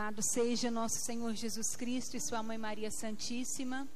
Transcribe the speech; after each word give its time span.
Louvado 0.00 0.22
seja 0.22 0.70
nosso 0.70 0.96
Senhor 0.96 1.34
Jesus 1.34 1.76
Cristo 1.76 2.16
e 2.16 2.20
Sua 2.20 2.42
Mãe 2.42 2.56
Maria 2.56 2.90
Santíssima. 2.90 3.86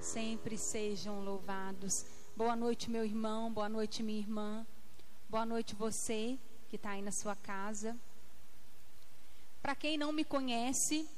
Sempre 0.00 0.56
sejam 0.56 1.24
louvados. 1.24 2.06
Boa 2.36 2.54
noite, 2.54 2.88
meu 2.88 3.04
irmão. 3.04 3.52
Boa 3.52 3.68
noite, 3.68 4.04
minha 4.04 4.20
irmã. 4.20 4.64
Boa 5.28 5.44
noite, 5.44 5.74
você 5.74 6.38
que 6.68 6.76
está 6.76 6.90
aí 6.90 7.02
na 7.02 7.10
sua 7.10 7.34
casa. 7.34 7.98
Para 9.60 9.74
quem 9.74 9.98
não 9.98 10.12
me 10.12 10.24
conhece, 10.24 11.08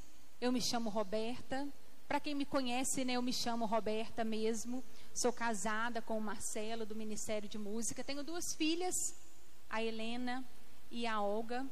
eu 0.41 0.51
me 0.51 0.59
chamo 0.59 0.89
Roberta. 0.89 1.67
Para 2.07 2.19
quem 2.19 2.33
me 2.33 2.47
conhece, 2.47 3.05
né, 3.05 3.13
eu 3.13 3.21
me 3.21 3.31
chamo 3.31 3.67
Roberta 3.67 4.23
mesmo. 4.23 4.83
Sou 5.13 5.31
casada 5.31 6.01
com 6.01 6.17
o 6.17 6.21
Marcelo 6.21 6.83
do 6.83 6.95
Ministério 6.95 7.47
de 7.47 7.59
Música. 7.59 8.03
Tenho 8.03 8.23
duas 8.23 8.55
filhas, 8.55 9.13
a 9.69 9.83
Helena 9.83 10.43
e 10.89 11.05
a 11.05 11.21
Olga. 11.21 11.63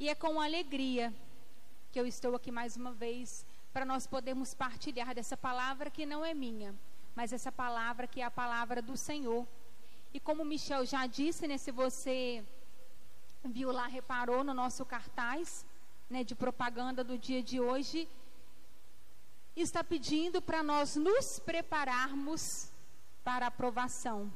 E 0.00 0.08
é 0.08 0.16
com 0.16 0.40
alegria 0.40 1.14
que 1.94 2.00
eu 2.00 2.08
estou 2.08 2.34
aqui 2.34 2.50
mais 2.50 2.76
uma 2.76 2.92
vez 2.92 3.46
para 3.72 3.84
nós 3.84 4.04
podermos 4.04 4.52
partilhar 4.52 5.14
dessa 5.14 5.36
palavra 5.36 5.88
que 5.88 6.04
não 6.04 6.24
é 6.24 6.34
minha, 6.34 6.74
mas 7.14 7.32
essa 7.32 7.52
palavra 7.52 8.08
que 8.08 8.20
é 8.20 8.24
a 8.24 8.30
palavra 8.32 8.82
do 8.82 8.96
Senhor. 8.96 9.46
E 10.12 10.18
como 10.18 10.44
Michel 10.44 10.84
já 10.84 11.06
disse, 11.06 11.46
né, 11.46 11.56
se 11.56 11.70
você 11.70 12.44
viu 13.44 13.70
lá, 13.70 13.86
reparou 13.86 14.42
no 14.42 14.52
nosso 14.52 14.84
cartaz 14.84 15.64
né, 16.10 16.24
de 16.24 16.34
propaganda 16.34 17.04
do 17.04 17.16
dia 17.16 17.40
de 17.40 17.60
hoje, 17.60 18.08
está 19.54 19.84
pedindo 19.84 20.42
para 20.42 20.64
nós 20.64 20.96
nos 20.96 21.38
prepararmos 21.38 22.72
para 23.22 23.44
a 23.46 23.52
aprovação. 23.54 24.32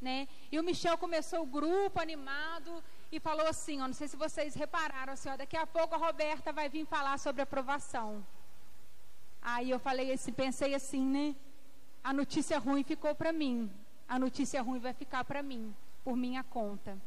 Né? 0.00 0.26
E 0.50 0.58
o 0.58 0.64
Michel 0.64 0.98
começou 0.98 1.42
o 1.42 1.46
grupo 1.46 2.00
animado 2.00 2.82
e 3.12 3.18
falou 3.18 3.46
assim, 3.46 3.80
ó, 3.80 3.86
não 3.86 3.94
sei 3.94 4.06
se 4.08 4.16
vocês 4.16 4.54
repararam, 4.54 5.12
assim, 5.12 5.28
daqui 5.36 5.56
a 5.56 5.66
pouco 5.66 5.94
a 5.94 5.98
Roberta 5.98 6.52
vai 6.52 6.68
vir 6.68 6.86
falar 6.86 7.18
sobre 7.18 7.42
aprovação. 7.42 8.24
Aí 9.42 9.70
eu 9.70 9.80
falei 9.80 10.12
assim, 10.12 10.32
pensei 10.32 10.74
assim, 10.74 11.04
né? 11.04 11.34
A 12.04 12.12
notícia 12.12 12.58
ruim 12.58 12.84
ficou 12.84 13.14
para 13.14 13.32
mim. 13.32 13.70
A 14.08 14.18
notícia 14.18 14.62
ruim 14.62 14.78
vai 14.78 14.92
ficar 14.92 15.24
para 15.24 15.42
mim, 15.42 15.74
por 16.04 16.16
minha 16.16 16.44
conta. 16.44 16.98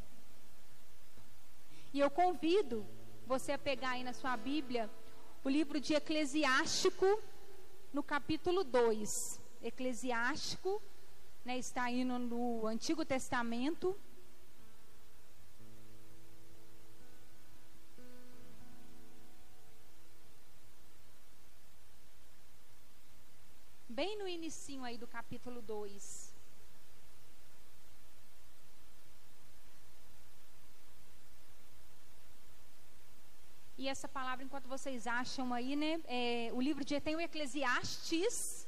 E 1.94 2.00
eu 2.00 2.10
convido 2.10 2.86
você 3.26 3.52
a 3.54 3.58
pegar 3.58 3.92
aí 3.92 4.04
na 4.04 4.14
sua 4.14 4.36
Bíblia 4.36 4.90
o 5.44 5.50
livro 5.50 5.80
de 5.80 5.94
Eclesiástico, 5.94 7.22
no 7.94 8.02
capítulo 8.02 8.64
2. 8.64 9.40
Eclesiástico, 9.62 10.82
né, 11.45 11.58
está 11.58 11.84
aí 11.84 12.04
no, 12.04 12.20
no 12.20 12.67
Antigo 12.67 13.06
Testamento. 13.06 13.95
Bem 23.99 24.17
no 24.17 24.27
inicinho 24.27 24.83
aí 24.83 24.97
do 24.97 25.08
capítulo 25.08 25.61
2. 25.61 26.33
E 33.77 33.88
essa 33.88 34.08
palavra, 34.08 34.44
enquanto 34.44 34.67
vocês 34.67 35.05
acham 35.05 35.53
aí, 35.53 35.75
né? 35.75 36.02
É, 36.08 36.49
o 36.53 36.61
livro 36.67 36.83
de 36.83 36.99
tem 36.99 37.16
o 37.16 37.21
Eclesiastes 37.21 38.67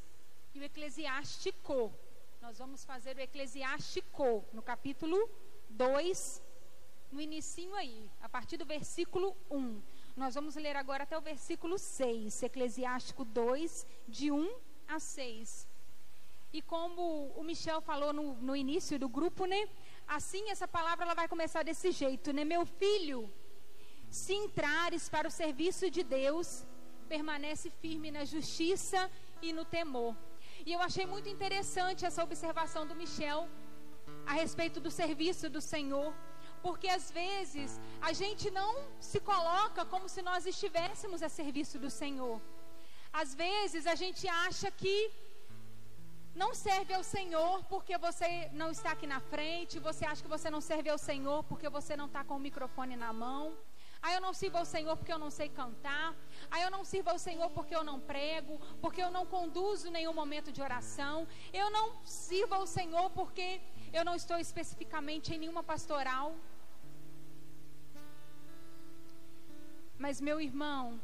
e 0.53 0.59
o 0.59 0.63
Eclesiástico. 0.63 1.91
Nós 2.39 2.59
vamos 2.59 2.85
fazer 2.85 3.17
o 3.17 3.21
Eclesiástico 3.21 4.45
no 4.53 4.61
capítulo 4.61 5.17
2, 5.69 6.39
no 7.11 7.19
inicinho 7.19 7.73
aí, 7.73 8.07
a 8.21 8.29
partir 8.29 8.57
do 8.57 8.65
versículo 8.65 9.35
1. 9.49 9.81
Nós 10.15 10.35
vamos 10.35 10.55
ler 10.55 10.75
agora 10.75 11.03
até 11.03 11.17
o 11.17 11.21
versículo 11.21 11.79
6, 11.79 12.43
Eclesiástico 12.43 13.25
2, 13.25 13.87
de 14.07 14.31
1 14.31 14.64
a 14.87 14.99
6. 14.99 15.67
E 16.53 16.61
como 16.61 17.31
o 17.35 17.43
Michel 17.43 17.81
falou 17.81 18.13
no, 18.13 18.35
no 18.35 18.55
início 18.55 18.97
do 18.97 19.09
grupo, 19.09 19.45
né? 19.45 19.67
Assim 20.07 20.49
essa 20.49 20.67
palavra 20.67 21.05
ela 21.05 21.13
vai 21.13 21.27
começar 21.27 21.63
desse 21.63 21.91
jeito, 21.91 22.31
né? 22.31 22.45
Meu 22.45 22.65
filho, 22.65 23.29
se 24.09 24.33
entrares 24.33 25.09
para 25.09 25.27
o 25.27 25.31
serviço 25.31 25.89
de 25.89 26.03
Deus, 26.03 26.65
permanece 27.09 27.69
firme 27.69 28.11
na 28.11 28.23
justiça 28.23 29.11
e 29.41 29.51
no 29.51 29.65
temor. 29.65 30.15
E 30.65 30.71
eu 30.71 30.81
achei 30.81 31.05
muito 31.05 31.27
interessante 31.27 32.05
essa 32.05 32.23
observação 32.23 32.87
do 32.87 32.95
Michel 32.95 33.47
a 34.25 34.33
respeito 34.33 34.79
do 34.79 34.89
serviço 34.89 35.49
do 35.49 35.61
Senhor, 35.61 36.13
porque 36.61 36.87
às 36.87 37.11
vezes 37.11 37.79
a 38.01 38.13
gente 38.13 38.49
não 38.49 38.71
se 38.99 39.19
coloca 39.19 39.85
como 39.85 40.07
se 40.09 40.21
nós 40.21 40.45
estivéssemos 40.45 41.21
a 41.21 41.29
serviço 41.29 41.77
do 41.77 41.89
Senhor. 41.89 42.41
Às 43.21 43.31
vezes 43.43 43.83
a 43.93 43.95
gente 44.01 44.23
acha 44.45 44.69
que 44.81 44.95
não 46.41 46.49
serve 46.53 46.93
ao 46.93 47.03
Senhor 47.15 47.53
porque 47.71 47.95
você 48.05 48.29
não 48.61 48.69
está 48.75 48.89
aqui 48.95 49.07
na 49.13 49.21
frente, 49.33 49.85
você 49.89 50.03
acha 50.09 50.23
que 50.25 50.33
você 50.35 50.49
não 50.55 50.59
serve 50.69 50.89
ao 50.93 50.97
Senhor 51.09 51.39
porque 51.49 51.69
você 51.77 51.95
não 52.01 52.07
está 52.09 52.23
com 52.27 52.35
o 52.37 52.45
microfone 52.47 52.97
na 53.03 53.11
mão. 53.25 53.43
Aí 54.05 54.13
eu 54.15 54.21
não 54.25 54.33
sirvo 54.39 54.57
ao 54.61 54.67
Senhor 54.73 54.95
porque 54.97 55.13
eu 55.15 55.21
não 55.23 55.31
sei 55.37 55.47
cantar. 55.61 56.07
Aí 56.51 56.61
eu 56.65 56.71
não 56.75 56.83
sirvo 56.91 57.09
ao 57.13 57.19
Senhor 57.27 57.49
porque 57.57 57.75
eu 57.79 57.85
não 57.89 57.97
prego, 58.11 58.59
porque 58.83 59.01
eu 59.05 59.11
não 59.17 59.25
conduzo 59.35 59.95
nenhum 59.97 60.15
momento 60.21 60.51
de 60.51 60.61
oração. 60.67 61.15
Eu 61.61 61.69
não 61.77 61.87
sirvo 62.03 62.53
ao 62.59 62.67
Senhor 62.77 63.07
porque 63.19 63.47
eu 63.97 64.03
não 64.09 64.15
estou 64.21 64.37
especificamente 64.37 65.33
em 65.33 65.39
nenhuma 65.39 65.63
pastoral. 65.73 66.27
Mas 69.97 70.19
meu 70.19 70.39
irmão, 70.49 70.99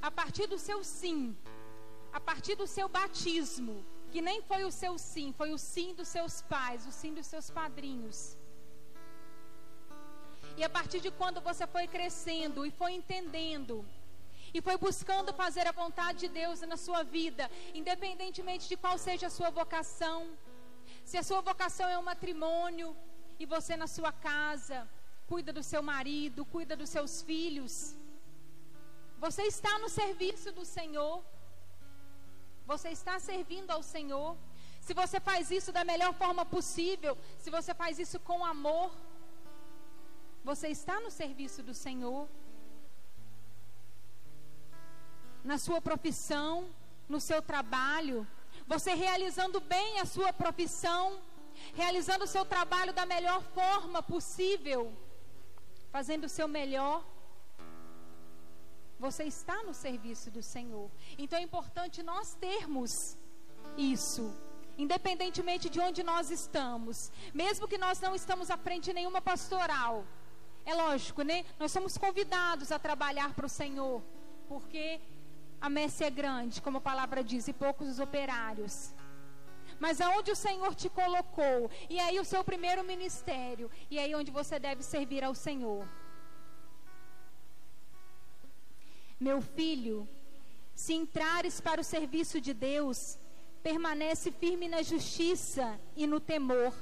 a 0.00 0.10
partir 0.10 0.46
do 0.46 0.58
seu 0.58 0.82
sim, 0.84 1.36
a 2.12 2.20
partir 2.20 2.54
do 2.54 2.66
seu 2.66 2.88
batismo, 2.88 3.84
que 4.10 4.20
nem 4.20 4.40
foi 4.42 4.64
o 4.64 4.70
seu 4.70 4.96
sim, 4.98 5.32
foi 5.32 5.52
o 5.52 5.58
sim 5.58 5.94
dos 5.94 6.08
seus 6.08 6.42
pais, 6.42 6.86
o 6.86 6.92
sim 6.92 7.12
dos 7.12 7.26
seus 7.26 7.50
padrinhos. 7.50 8.36
E 10.56 10.64
a 10.64 10.70
partir 10.70 11.00
de 11.00 11.10
quando 11.10 11.40
você 11.40 11.66
foi 11.66 11.86
crescendo 11.86 12.64
e 12.64 12.70
foi 12.70 12.92
entendendo, 12.92 13.84
e 14.54 14.60
foi 14.62 14.76
buscando 14.78 15.34
fazer 15.34 15.66
a 15.66 15.72
vontade 15.72 16.20
de 16.20 16.28
Deus 16.28 16.60
na 16.62 16.76
sua 16.76 17.02
vida, 17.02 17.50
independentemente 17.74 18.68
de 18.68 18.76
qual 18.76 18.96
seja 18.96 19.26
a 19.26 19.30
sua 19.30 19.50
vocação. 19.50 20.18
Se 21.04 21.18
a 21.18 21.22
sua 21.22 21.40
vocação 21.40 21.88
é 21.88 21.98
um 21.98 22.02
matrimônio 22.02 22.96
e 23.38 23.44
você 23.44 23.76
na 23.76 23.86
sua 23.86 24.12
casa 24.12 24.88
cuida 25.26 25.52
do 25.52 25.62
seu 25.62 25.82
marido, 25.82 26.44
cuida 26.44 26.74
dos 26.76 26.88
seus 26.88 27.20
filhos, 27.20 27.96
você 29.26 29.42
está 29.54 29.72
no 29.82 29.88
serviço 30.00 30.48
do 30.58 30.64
Senhor. 30.64 31.14
Você 32.72 32.88
está 32.98 33.14
servindo 33.30 33.70
ao 33.76 33.82
Senhor. 33.94 34.36
Se 34.86 34.92
você 35.00 35.18
faz 35.28 35.50
isso 35.58 35.70
da 35.78 35.84
melhor 35.90 36.12
forma 36.22 36.44
possível, 36.56 37.14
se 37.42 37.50
você 37.56 37.72
faz 37.74 37.98
isso 38.04 38.18
com 38.28 38.38
amor, 38.44 38.88
você 40.44 40.68
está 40.68 40.96
no 41.00 41.10
serviço 41.10 41.60
do 41.68 41.74
Senhor. 41.74 42.28
Na 45.50 45.58
sua 45.58 45.80
profissão, 45.88 46.52
no 47.14 47.20
seu 47.28 47.40
trabalho, 47.52 48.18
você 48.72 48.94
realizando 49.06 49.58
bem 49.74 49.98
a 49.98 50.06
sua 50.14 50.32
profissão, 50.32 51.04
realizando 51.74 52.24
o 52.24 52.32
seu 52.36 52.44
trabalho 52.54 52.92
da 52.92 53.04
melhor 53.14 53.42
forma 53.58 54.00
possível, 54.14 54.80
fazendo 55.90 56.24
o 56.24 56.34
seu 56.38 56.46
melhor. 56.46 57.04
Você 58.98 59.24
está 59.24 59.62
no 59.62 59.74
serviço 59.74 60.30
do 60.30 60.42
Senhor. 60.42 60.90
Então 61.18 61.38
é 61.38 61.42
importante 61.42 62.02
nós 62.02 62.34
termos 62.34 63.16
isso. 63.76 64.34
Independentemente 64.78 65.70
de 65.70 65.80
onde 65.80 66.02
nós 66.02 66.30
estamos, 66.30 67.10
mesmo 67.32 67.68
que 67.68 67.78
nós 67.78 68.00
não 68.00 68.14
estamos 68.14 68.50
à 68.50 68.56
frente 68.56 68.84
de 68.84 68.92
nenhuma 68.92 69.20
pastoral, 69.22 70.04
é 70.66 70.74
lógico, 70.74 71.22
né? 71.22 71.44
Nós 71.58 71.72
somos 71.72 71.96
convidados 71.96 72.72
a 72.72 72.78
trabalhar 72.78 73.34
para 73.34 73.46
o 73.46 73.48
Senhor, 73.48 74.02
porque 74.48 75.00
a 75.60 75.70
messe 75.70 76.04
é 76.04 76.10
grande, 76.10 76.60
como 76.60 76.78
a 76.78 76.80
palavra 76.80 77.22
diz, 77.22 77.48
e 77.48 77.52
poucos 77.52 77.88
os 77.88 78.00
operários. 78.00 78.92
Mas 79.78 80.00
aonde 80.00 80.30
o 80.30 80.36
Senhor 80.36 80.74
te 80.74 80.88
colocou, 80.88 81.70
e 81.88 81.98
aí 82.00 82.18
o 82.18 82.24
seu 82.24 82.42
primeiro 82.42 82.82
ministério, 82.84 83.70
e 83.90 83.98
aí 83.98 84.14
onde 84.14 84.30
você 84.30 84.58
deve 84.58 84.82
servir 84.82 85.22
ao 85.24 85.34
Senhor. 85.34 85.86
Meu 89.18 89.40
filho, 89.40 90.06
se 90.74 90.92
entrares 90.92 91.58
para 91.58 91.80
o 91.80 91.84
serviço 91.84 92.38
de 92.38 92.52
Deus, 92.52 93.18
permanece 93.62 94.30
firme 94.30 94.68
na 94.68 94.82
justiça 94.82 95.80
e 95.96 96.06
no 96.06 96.20
temor, 96.20 96.74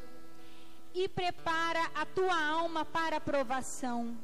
e 0.92 1.08
prepara 1.08 1.90
a 1.94 2.04
tua 2.04 2.36
alma 2.36 2.84
para 2.84 3.18
a 3.18 3.20
provação. 3.20 4.18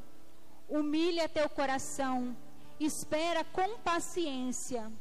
Humilha 0.67 1.29
teu 1.29 1.49
coração, 1.49 2.35
espera 2.81 3.45
com 3.45 3.77
paciência. 3.79 4.91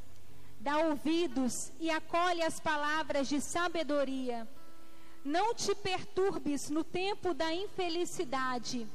Dá 0.61 0.79
ouvidos 0.79 1.73
e 1.81 1.91
acolhe 1.91 2.43
as 2.43 2.61
palavras 2.61 3.29
de 3.29 3.41
sabedoria. 3.41 4.47
Não 5.25 5.53
te 5.53 5.75
perturbes 5.75 6.71
no 6.71 6.85
tempo 6.85 7.35
da 7.35 7.53
infelicidade. 7.53 8.87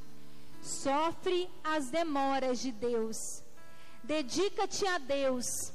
Sofre 0.62 1.50
as 1.62 1.90
demoras 1.90 2.60
de 2.60 2.72
Deus 2.72 3.44
Dedica-te 4.06 4.86
a 4.86 4.98
Deus, 4.98 5.72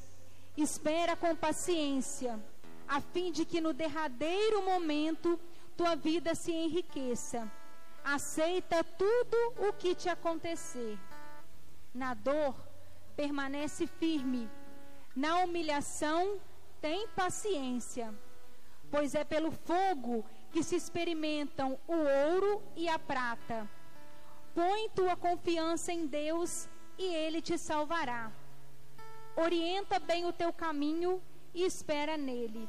espera 0.56 1.18
com 1.18 1.36
paciência, 1.36 2.40
a 2.88 3.02
fim 3.02 3.30
de 3.30 3.44
que 3.44 3.60
no 3.60 3.74
derradeiro 3.74 4.64
momento 4.64 5.38
tua 5.76 5.96
vida 5.96 6.34
se 6.34 6.50
enriqueça. 6.50 7.52
Aceita 8.02 8.86
tudo 8.86 9.68
o 9.68 9.74
que 9.74 9.94
te 9.94 10.08
acontecer. 10.08 10.98
Na 11.94 12.14
dor, 12.14 12.56
permanece 13.18 13.86
firme. 13.86 14.50
Na 15.14 15.40
humilhação, 15.40 16.40
tem 16.80 17.10
paciência. 17.10 18.14
Pois 18.90 19.14
é 19.14 19.26
pelo 19.26 19.52
fogo 19.52 20.24
que 20.54 20.64
se 20.64 20.78
experimentam 20.78 21.78
o 21.86 21.96
ouro 21.96 22.64
e 22.78 22.88
a 22.88 22.98
prata. 22.98 23.70
Põe 24.56 24.90
tua 24.92 25.18
confiança 25.18 25.92
em 25.92 26.08
Deus 26.08 26.70
e 26.98 27.06
Ele 27.06 27.42
te 27.42 27.58
salvará. 27.58 28.32
Orienta 29.36 30.00
bem 30.00 30.26
o 30.26 30.34
teu 30.34 30.52
caminho 30.52 31.22
e 31.54 31.64
espera 31.64 32.18
nele. 32.18 32.68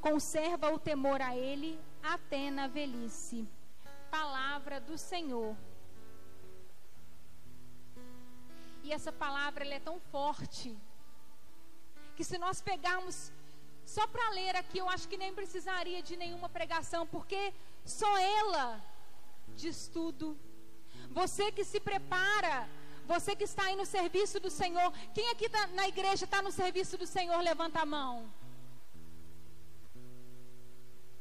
Conserva 0.00 0.72
o 0.72 0.78
temor 0.78 1.20
a 1.20 1.36
Ele 1.36 1.78
até 2.02 2.50
na 2.50 2.66
velhice. 2.66 3.46
Palavra 4.10 4.80
do 4.80 4.96
Senhor. 4.96 5.56
E 8.82 8.92
essa 8.92 9.12
palavra 9.12 9.66
é 9.66 9.80
tão 9.80 10.00
forte 10.00 10.76
que 12.16 12.24
se 12.24 12.38
nós 12.38 12.60
pegarmos 12.60 13.30
só 13.84 14.06
para 14.06 14.30
ler 14.30 14.54
aqui, 14.56 14.78
eu 14.78 14.88
acho 14.88 15.08
que 15.08 15.16
nem 15.16 15.34
precisaria 15.34 16.02
de 16.02 16.16
nenhuma 16.16 16.48
pregação, 16.48 17.06
porque 17.06 17.54
só 17.84 18.18
ela 18.18 18.84
diz 19.56 19.88
tudo. 19.88 20.38
Você 21.10 21.50
que 21.50 21.64
se 21.64 21.80
prepara, 21.80 22.68
você 23.12 23.34
que 23.34 23.44
está 23.50 23.62
aí 23.64 23.76
no 23.80 23.86
serviço 23.96 24.38
do 24.38 24.50
Senhor, 24.50 24.88
quem 25.14 25.26
aqui 25.30 25.48
tá, 25.48 25.66
na 25.68 25.88
igreja 25.92 26.24
está 26.26 26.40
no 26.46 26.52
serviço 26.52 26.98
do 27.02 27.06
Senhor, 27.06 27.40
levanta 27.40 27.80
a 27.80 27.86
mão. 27.86 28.14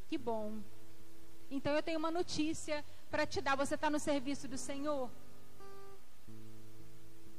Que 0.10 0.18
bom. 0.18 0.60
Então 1.50 1.74
eu 1.74 1.84
tenho 1.88 2.00
uma 2.04 2.12
notícia 2.12 2.84
para 3.10 3.25
te 3.25 3.39
dar. 3.39 3.56
Você 3.56 3.75
está 3.75 3.89
no 3.89 4.00
serviço 4.00 4.48
do 4.54 4.57
Senhor? 4.57 5.10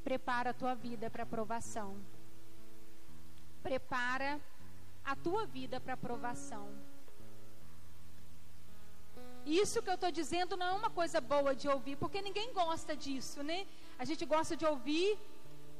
Prepara 0.03 0.51
a 0.51 0.55
tua 0.55 0.75
vida 0.75 1.11
para 1.11 1.25
aprovação. 1.25 1.91
Prepara 3.63 4.41
a 5.05 5.15
tua 5.15 5.45
vida 5.47 5.79
para 5.79 5.93
aprovação. 5.93 6.67
Isso 9.45 9.83
que 9.83 9.91
eu 9.91 9.95
estou 9.95 10.11
dizendo 10.11 10.57
não 10.57 10.67
é 10.67 10.73
uma 10.73 10.91
coisa 10.91 11.21
boa 11.21 11.55
de 11.55 11.69
ouvir, 11.69 11.97
porque 11.97 12.21
ninguém 12.23 12.53
gosta 12.53 12.97
disso, 12.97 13.43
né? 13.43 13.67
A 14.03 14.05
gente 14.09 14.25
gosta 14.35 14.57
de 14.57 14.65
ouvir 14.73 15.19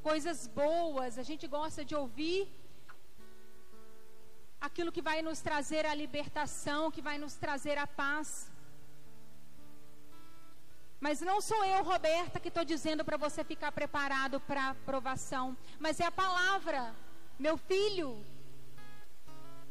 coisas 0.03 0.47
boas, 0.63 1.19
a 1.23 1.25
gente 1.31 1.47
gosta 1.47 1.85
de 1.85 1.95
ouvir 1.95 2.41
aquilo 4.61 4.95
que 4.97 5.03
vai 5.11 5.19
nos 5.23 5.41
trazer 5.41 5.87
a 5.87 5.95
libertação, 5.95 6.91
que 6.91 7.03
vai 7.09 7.17
nos 7.25 7.35
trazer 7.45 7.77
a 7.79 7.87
paz. 7.87 8.51
Mas 11.01 11.21
não 11.21 11.41
sou 11.41 11.65
eu, 11.65 11.83
Roberta, 11.85 12.41
que 12.41 12.49
estou 12.49 12.65
dizendo 12.65 13.05
para 13.05 13.17
você 13.17 13.45
ficar 13.45 13.71
preparado 13.71 14.41
para 14.41 14.71
aprovação, 14.71 15.57
mas 15.79 16.01
é 16.01 16.07
a 16.07 16.11
palavra. 16.11 16.93
Meu 17.39 17.57
filho, 17.57 18.09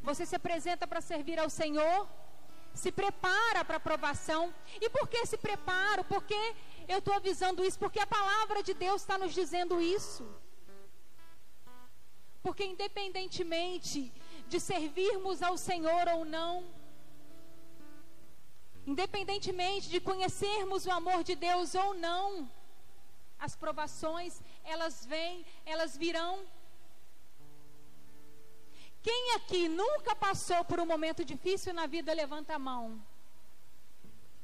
você 0.01 0.25
se 0.25 0.37
apresenta 0.37 0.87
para 0.87 1.01
servir 1.01 1.37
ao 1.37 1.49
Senhor, 1.49 2.07
se 2.73 2.91
prepara 2.91 3.65
para 3.65 3.77
aprovação. 3.77 4.53
E 4.79 4.89
por 4.89 5.05
que 5.09 5.25
se 5.25 5.37
preparo? 5.37 6.03
Porque 6.05 6.39
eu 6.87 6.99
estou 6.99 7.13
avisando 7.13 7.63
isso, 7.63 7.77
porque 7.77 7.99
a 7.99 8.07
palavra 8.07 8.63
de 8.63 8.73
Deus 8.73 9.01
está 9.01 9.17
nos 9.17 9.33
dizendo 9.33 9.81
isso. 9.81 10.25
Porque 12.41 12.63
independentemente 12.63 14.13
de 14.47 14.59
servirmos 14.59 15.41
ao 15.43 15.57
Senhor 15.57 16.07
ou 16.15 16.23
não, 16.23 16.53
independentemente 18.85 19.89
de 19.89 19.99
conhecermos 19.99 20.85
o 20.85 20.91
amor 20.91 21.23
de 21.23 21.35
Deus 21.35 21.75
ou 21.75 21.93
não, 21.93 22.49
as 23.37 23.55
provações, 23.55 24.41
elas 24.63 25.05
vêm, 25.05 25.45
elas 25.65 25.97
virão. 25.97 26.45
Quem 29.03 29.35
aqui 29.35 29.67
nunca 29.67 30.15
passou 30.15 30.63
por 30.65 30.79
um 30.79 30.85
momento 30.85 31.23
difícil 31.23 31.73
na 31.73 31.85
vida, 31.85 32.13
levanta 32.13 32.55
a 32.55 32.59
mão. 32.59 33.01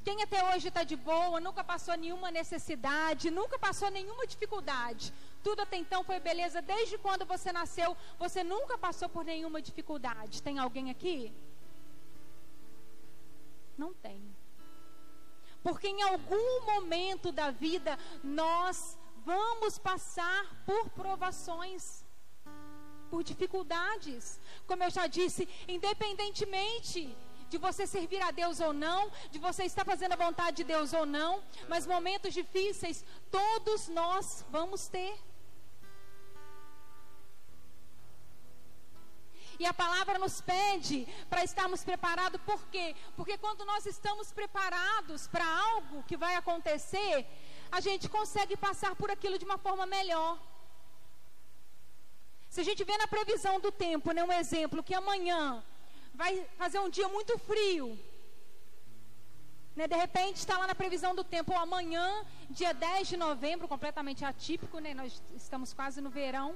Quem 0.04 0.22
até 0.22 0.40
hoje 0.50 0.68
está 0.68 0.84
de 0.84 0.96
boa, 0.96 1.40
nunca 1.40 1.64
passou 1.64 1.96
nenhuma 1.96 2.30
necessidade, 2.30 3.32
nunca 3.32 3.58
passou 3.58 3.90
nenhuma 3.90 4.28
dificuldade. 4.28 5.14
Tudo 5.42 5.62
até 5.62 5.78
então 5.78 6.04
foi 6.04 6.20
beleza. 6.20 6.62
Desde 6.62 6.98
quando 6.98 7.26
você 7.26 7.54
nasceu, 7.54 7.96
você 8.20 8.44
nunca 8.44 8.78
passou 8.78 9.08
por 9.08 9.24
nenhuma 9.24 9.62
dificuldade. 9.62 10.44
Tem 10.44 10.60
alguém 10.60 10.90
aqui? 10.92 11.34
Não 13.78 13.94
tem. 13.94 14.22
Porque 15.64 15.88
em 15.88 16.02
algum 16.02 16.66
momento 16.66 17.32
da 17.32 17.50
vida 17.50 17.98
nós 18.22 18.98
vamos 19.26 19.78
passar 19.78 20.64
por 20.66 20.90
provações, 20.90 22.04
por 23.10 23.24
dificuldades. 23.24 24.40
Como 24.68 24.84
eu 24.84 24.90
já 24.90 25.08
disse, 25.08 25.48
independentemente 25.68 27.16
de 27.54 27.60
você 27.66 27.86
servir 27.96 28.22
a 28.28 28.32
Deus 28.32 28.60
ou 28.68 28.74
não, 28.86 29.02
de 29.34 29.40
você 29.48 29.64
estar 29.64 29.86
fazendo 29.92 30.14
a 30.14 30.24
vontade 30.26 30.58
de 30.58 30.66
Deus 30.74 30.92
ou 31.00 31.06
não, 31.18 31.32
mas 31.72 31.92
momentos 31.96 32.34
difíceis 32.34 33.06
todos 33.30 33.88
nós 34.00 34.44
vamos 34.56 34.88
ter. 34.96 35.14
E 39.62 39.66
a 39.72 39.74
palavra 39.84 40.18
nos 40.24 40.42
pede 40.42 41.00
para 41.30 41.44
estarmos 41.50 41.84
preparados, 41.90 42.42
por 42.42 42.62
quê? 42.74 42.88
Porque 43.16 43.38
quando 43.38 43.64
nós 43.72 43.86
estamos 43.86 44.32
preparados 44.40 45.28
para 45.28 45.46
algo 45.74 46.02
que 46.10 46.18
vai 46.18 46.36
acontecer, 46.36 47.16
a 47.72 47.80
gente 47.88 48.10
consegue 48.10 48.58
passar 48.58 48.96
por 48.96 49.12
aquilo 49.12 49.38
de 49.38 49.46
uma 49.46 49.60
forma 49.60 49.86
melhor. 49.86 50.40
Se 52.50 52.62
a 52.62 52.68
gente 52.70 52.84
vê 52.84 52.98
na 52.98 53.08
previsão 53.16 53.60
do 53.60 53.72
tempo, 53.72 54.12
né, 54.12 54.24
um 54.24 54.36
exemplo, 54.42 54.84
que 54.88 54.96
amanhã 54.96 55.64
vai 56.14 56.46
fazer 56.58 56.80
um 56.80 56.90
dia 56.90 57.08
muito 57.08 57.38
frio. 57.40 57.98
Né, 59.76 59.88
de 59.88 59.96
repente 59.96 60.38
está 60.38 60.58
lá 60.58 60.68
na 60.68 60.76
previsão 60.76 61.16
do 61.16 61.24
tempo, 61.24 61.52
amanhã, 61.56 62.24
dia 62.50 62.74
10 62.74 63.08
de 63.08 63.18
novembro, 63.18 63.68
completamente 63.68 64.24
atípico, 64.24 64.78
né, 64.78 64.94
nós 64.94 65.22
estamos 65.36 65.74
quase 65.74 66.00
no 66.00 66.12
verão. 66.12 66.56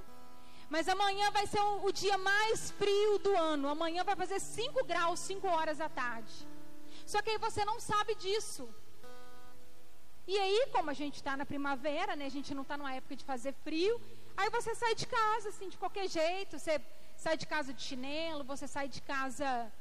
Mas 0.70 0.88
amanhã 0.88 1.32
vai 1.32 1.48
ser 1.48 1.62
o, 1.62 1.86
o 1.86 1.92
dia 1.92 2.18
mais 2.18 2.72
frio 2.72 3.18
do 3.20 3.36
ano. 3.36 3.70
Amanhã 3.70 4.04
vai 4.04 4.16
fazer 4.16 4.40
5 4.40 4.86
graus, 4.86 5.20
5 5.22 5.48
horas 5.48 5.78
da 5.78 5.88
tarde. 5.88 6.34
Só 7.06 7.22
que 7.22 7.30
aí 7.30 7.38
você 7.38 7.64
não 7.64 7.80
sabe 7.80 8.16
disso. 8.16 8.70
E 10.28 10.38
aí, 10.38 10.68
como 10.74 10.90
a 10.90 10.94
gente 10.94 11.16
está 11.16 11.38
na 11.38 11.46
primavera, 11.46 12.18
né? 12.18 12.26
A 12.26 12.30
gente 12.38 12.54
não 12.54 12.64
está 12.64 12.76
numa 12.76 12.94
época 12.94 13.16
de 13.16 13.24
fazer 13.24 13.54
frio. 13.64 14.00
Aí 14.36 14.50
você 14.50 14.76
sai 14.76 14.94
de 14.94 15.08
casa, 15.08 15.50
assim, 15.50 15.70
de 15.70 15.78
qualquer 15.78 16.10
jeito. 16.10 16.60
Você 16.60 16.82
sai 17.18 17.36
de 17.36 17.48
casa 17.48 17.74
de 17.74 17.82
chinelo, 17.82 18.44
você 18.44 18.68
sai 18.68 18.88
de 18.88 19.02
casa 19.02 19.72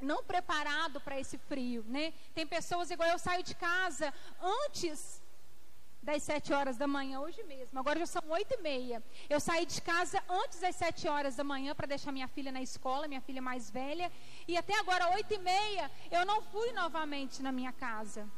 não 0.00 0.22
preparado 0.22 1.00
para 1.00 1.18
esse 1.18 1.38
frio, 1.38 1.84
né? 1.88 2.12
Tem 2.34 2.46
pessoas 2.46 2.90
igual 2.90 3.08
eu 3.08 3.18
saio 3.18 3.42
de 3.42 3.54
casa 3.54 4.12
antes 4.64 5.22
das 6.02 6.22
sete 6.24 6.52
horas 6.52 6.76
da 6.76 6.88
manhã, 6.88 7.20
hoje 7.20 7.42
mesmo. 7.44 7.78
Agora 7.78 8.00
já 8.00 8.06
são 8.06 8.22
oito 8.30 8.52
e 8.54 8.60
meia. 8.60 9.02
Eu 9.30 9.38
saí 9.38 9.64
de 9.64 9.80
casa 9.80 10.22
antes 10.28 10.58
das 10.58 10.74
sete 10.74 11.06
horas 11.06 11.36
da 11.36 11.44
manhã 11.44 11.74
para 11.74 11.86
deixar 11.86 12.10
minha 12.10 12.26
filha 12.26 12.50
na 12.50 12.60
escola, 12.60 13.06
minha 13.06 13.20
filha 13.20 13.40
mais 13.40 13.70
velha. 13.70 14.10
E 14.48 14.56
até 14.56 14.76
agora, 14.80 15.10
oito 15.10 15.32
e 15.32 15.38
meia, 15.38 15.90
eu 16.10 16.26
não 16.26 16.42
fui 16.42 16.72
novamente 16.72 17.40
na 17.40 17.52
minha 17.52 17.72
casa. 17.72 18.28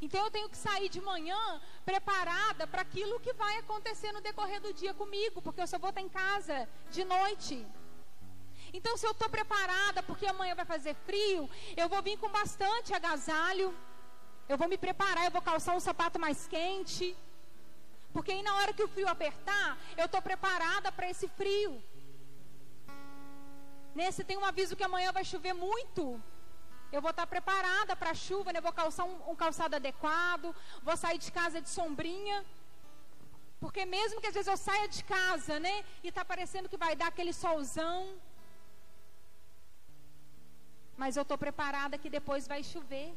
Então 0.00 0.24
eu 0.24 0.30
tenho 0.30 0.48
que 0.48 0.56
sair 0.56 0.88
de 0.88 1.00
manhã 1.00 1.60
preparada 1.84 2.66
para 2.66 2.82
aquilo 2.82 3.20
que 3.20 3.32
vai 3.34 3.58
acontecer 3.58 4.12
no 4.12 4.20
decorrer 4.20 4.60
do 4.60 4.72
dia 4.72 4.94
comigo, 4.94 5.42
porque 5.42 5.60
eu 5.60 5.66
só 5.66 5.78
vou 5.78 5.90
estar 5.90 6.00
em 6.00 6.08
casa 6.08 6.68
de 6.90 7.04
noite. 7.04 7.66
Então, 8.72 8.96
se 8.96 9.06
eu 9.06 9.10
estou 9.10 9.28
preparada 9.28 10.02
porque 10.02 10.26
amanhã 10.26 10.54
vai 10.54 10.64
fazer 10.64 10.94
frio, 11.06 11.50
eu 11.76 11.88
vou 11.88 12.02
vir 12.02 12.16
com 12.18 12.28
bastante 12.28 12.94
agasalho. 12.94 13.74
Eu 14.48 14.56
vou 14.56 14.68
me 14.68 14.78
preparar, 14.78 15.24
eu 15.24 15.30
vou 15.30 15.42
calçar 15.42 15.74
um 15.74 15.80
sapato 15.80 16.18
mais 16.18 16.46
quente. 16.46 17.16
Porque 18.12 18.32
aí 18.32 18.42
na 18.42 18.54
hora 18.56 18.72
que 18.72 18.82
o 18.82 18.88
frio 18.88 19.08
apertar, 19.08 19.78
eu 19.96 20.06
estou 20.06 20.22
preparada 20.22 20.90
para 20.90 21.10
esse 21.10 21.28
frio. 21.28 21.82
Nesse 23.94 24.24
tem 24.24 24.36
um 24.36 24.44
aviso 24.44 24.76
que 24.76 24.84
amanhã 24.84 25.12
vai 25.12 25.24
chover 25.24 25.52
muito. 25.52 26.20
Eu 26.92 27.00
vou 27.00 27.10
estar 27.10 27.26
preparada 27.26 27.94
para 27.94 28.10
a 28.10 28.14
chuva, 28.14 28.52
né? 28.52 28.60
vou 28.60 28.72
calçar 28.72 29.04
um, 29.04 29.30
um 29.30 29.36
calçado 29.36 29.76
adequado, 29.76 30.54
vou 30.82 30.96
sair 30.96 31.18
de 31.18 31.30
casa 31.30 31.60
de 31.60 31.68
sombrinha. 31.68 32.44
Porque 33.60 33.84
mesmo 33.84 34.20
que 34.20 34.26
às 34.26 34.34
vezes 34.34 34.48
eu 34.48 34.56
saia 34.56 34.88
de 34.88 35.04
casa, 35.04 35.60
né? 35.60 35.84
E 36.02 36.08
está 36.08 36.24
parecendo 36.24 36.68
que 36.68 36.78
vai 36.84 36.96
dar 36.96 37.08
aquele 37.08 37.32
solzão. 37.32 38.18
Mas 40.96 41.16
eu 41.16 41.22
estou 41.22 41.38
preparada 41.38 41.98
que 41.98 42.10
depois 42.10 42.48
vai 42.48 42.62
chover. 42.62 43.14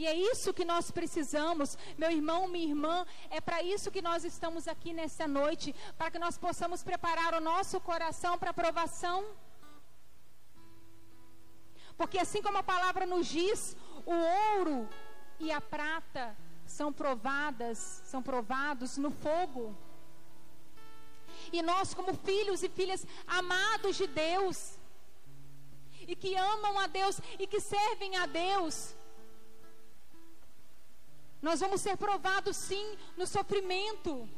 E 0.00 0.06
é 0.06 0.14
isso 0.14 0.54
que 0.54 0.64
nós 0.64 0.92
precisamos, 0.92 1.76
meu 1.96 2.10
irmão, 2.18 2.46
minha 2.46 2.68
irmã, 2.68 3.04
é 3.30 3.40
para 3.40 3.60
isso 3.64 3.90
que 3.90 4.00
nós 4.00 4.24
estamos 4.24 4.68
aqui 4.68 4.92
nessa 4.92 5.26
noite, 5.26 5.74
para 5.96 6.10
que 6.12 6.20
nós 6.20 6.38
possamos 6.38 6.84
preparar 6.84 7.34
o 7.34 7.40
nosso 7.40 7.80
coração 7.80 8.38
para 8.38 8.50
a 8.50 8.54
provação. 8.62 9.24
Porque 11.98 12.18
assim 12.18 12.40
como 12.40 12.58
a 12.58 12.62
palavra 12.62 13.04
nos 13.04 13.26
diz, 13.26 13.76
o 14.06 14.14
ouro 14.56 14.88
e 15.40 15.50
a 15.50 15.60
prata 15.60 16.36
são 16.64 16.92
provadas, 16.92 17.78
são 18.04 18.22
provados 18.22 18.96
no 18.96 19.10
fogo. 19.10 19.76
E 21.52 21.60
nós, 21.60 21.92
como 21.94 22.14
filhos 22.14 22.62
e 22.62 22.68
filhas 22.68 23.06
amados 23.26 23.96
de 23.96 24.06
Deus, 24.06 24.78
e 26.06 26.14
que 26.14 26.36
amam 26.36 26.78
a 26.78 26.86
Deus 26.86 27.20
e 27.38 27.46
que 27.46 27.60
servem 27.60 28.16
a 28.16 28.26
Deus, 28.26 28.94
nós 31.42 31.60
vamos 31.60 31.80
ser 31.80 31.96
provados 31.96 32.56
sim 32.56 32.96
no 33.16 33.26
sofrimento. 33.26 34.28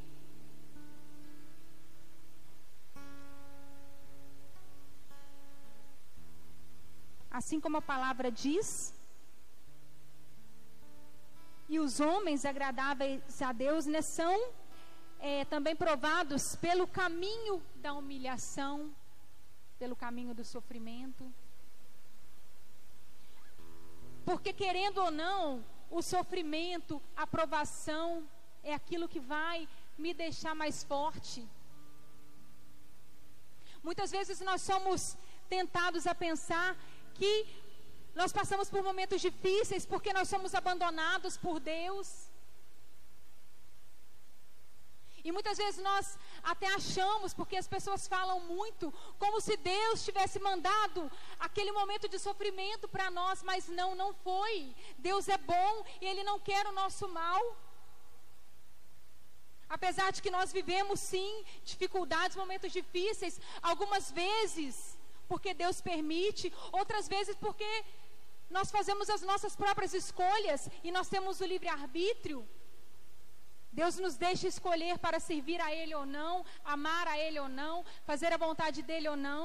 Assim 7.30 7.60
como 7.60 7.76
a 7.76 7.82
palavra 7.82 8.30
diz, 8.30 8.92
e 11.68 11.78
os 11.78 12.00
homens 12.00 12.44
agradáveis 12.44 13.40
a 13.40 13.52
Deus 13.52 13.86
né, 13.86 14.02
são 14.02 14.52
é, 15.20 15.44
também 15.44 15.76
provados 15.76 16.56
pelo 16.56 16.84
caminho 16.86 17.62
da 17.76 17.92
humilhação, 17.92 18.92
pelo 19.78 19.94
caminho 19.94 20.34
do 20.34 20.44
sofrimento. 20.44 21.32
Porque, 24.24 24.52
querendo 24.52 24.98
ou 24.98 25.12
não, 25.12 25.64
o 25.90 26.02
sofrimento, 26.02 27.00
a 27.16 27.24
provação, 27.24 28.28
é 28.64 28.74
aquilo 28.74 29.08
que 29.08 29.20
vai 29.20 29.68
me 29.96 30.12
deixar 30.12 30.56
mais 30.56 30.82
forte. 30.82 31.46
Muitas 33.82 34.10
vezes 34.10 34.40
nós 34.40 34.60
somos 34.60 35.16
tentados 35.48 36.06
a 36.06 36.14
pensar 36.14 36.76
que 37.20 37.34
nós 38.20 38.32
passamos 38.38 38.68
por 38.72 38.82
momentos 38.90 39.20
difíceis 39.28 39.86
porque 39.92 40.12
nós 40.18 40.28
somos 40.32 40.54
abandonados 40.60 41.36
por 41.44 41.56
Deus. 41.60 42.08
E 45.26 45.30
muitas 45.36 45.58
vezes 45.62 45.80
nós 45.88 46.18
até 46.52 46.66
achamos, 46.74 47.34
porque 47.38 47.56
as 47.62 47.68
pessoas 47.74 48.08
falam 48.14 48.38
muito, 48.54 48.86
como 49.22 49.38
se 49.46 49.54
Deus 49.56 50.04
tivesse 50.08 50.38
mandado 50.48 51.00
aquele 51.38 51.72
momento 51.72 52.08
de 52.12 52.18
sofrimento 52.18 52.88
para 52.88 53.10
nós, 53.10 53.42
mas 53.42 53.68
não, 53.68 53.90
não 53.94 54.14
foi. 54.26 54.74
Deus 54.96 55.28
é 55.28 55.36
bom 55.36 55.72
e 56.00 56.06
Ele 56.06 56.24
não 56.30 56.38
quer 56.48 56.66
o 56.66 56.72
nosso 56.72 57.06
mal. 57.08 57.42
Apesar 59.68 60.10
de 60.10 60.22
que 60.22 60.30
nós 60.30 60.50
vivemos 60.58 60.98
sim 61.00 61.44
dificuldades, 61.64 62.40
momentos 62.42 62.72
difíceis, 62.72 63.38
algumas 63.62 64.10
vezes 64.10 64.98
porque 65.30 65.52
Deus 65.62 65.80
permite, 65.90 66.46
outras 66.80 67.06
vezes 67.14 67.36
porque 67.44 67.70
nós 68.56 68.68
fazemos 68.76 69.08
as 69.16 69.22
nossas 69.30 69.54
próprias 69.62 69.92
escolhas 70.02 70.62
e 70.86 70.90
nós 70.96 71.08
temos 71.14 71.40
o 71.40 71.50
livre 71.52 71.68
arbítrio. 71.68 72.40
Deus 73.80 73.96
nos 74.04 74.16
deixa 74.26 74.48
escolher 74.48 74.98
para 74.98 75.20
servir 75.20 75.60
a 75.66 75.72
Ele 75.80 75.94
ou 75.94 76.04
não, 76.18 76.34
amar 76.64 77.06
a 77.06 77.16
Ele 77.24 77.38
ou 77.44 77.48
não, 77.48 77.74
fazer 78.10 78.32
a 78.32 78.42
vontade 78.46 78.82
dEle 78.82 79.08
ou 79.14 79.18
não. 79.28 79.44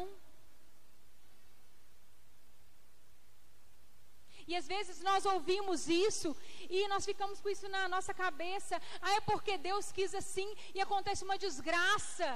E 4.48 4.56
às 4.56 4.68
vezes 4.74 4.98
nós 5.10 5.24
ouvimos 5.26 5.88
isso 5.88 6.36
e 6.70 6.88
nós 6.88 7.06
ficamos 7.06 7.40
com 7.42 7.50
isso 7.50 7.68
na 7.76 7.88
nossa 7.88 8.14
cabeça. 8.14 8.82
Ah, 9.02 9.14
é 9.18 9.22
porque 9.22 9.58
Deus 9.70 9.92
quis 9.92 10.14
assim 10.22 10.50
e 10.74 10.82
acontece 10.82 11.24
uma 11.24 11.38
desgraça. 11.46 12.30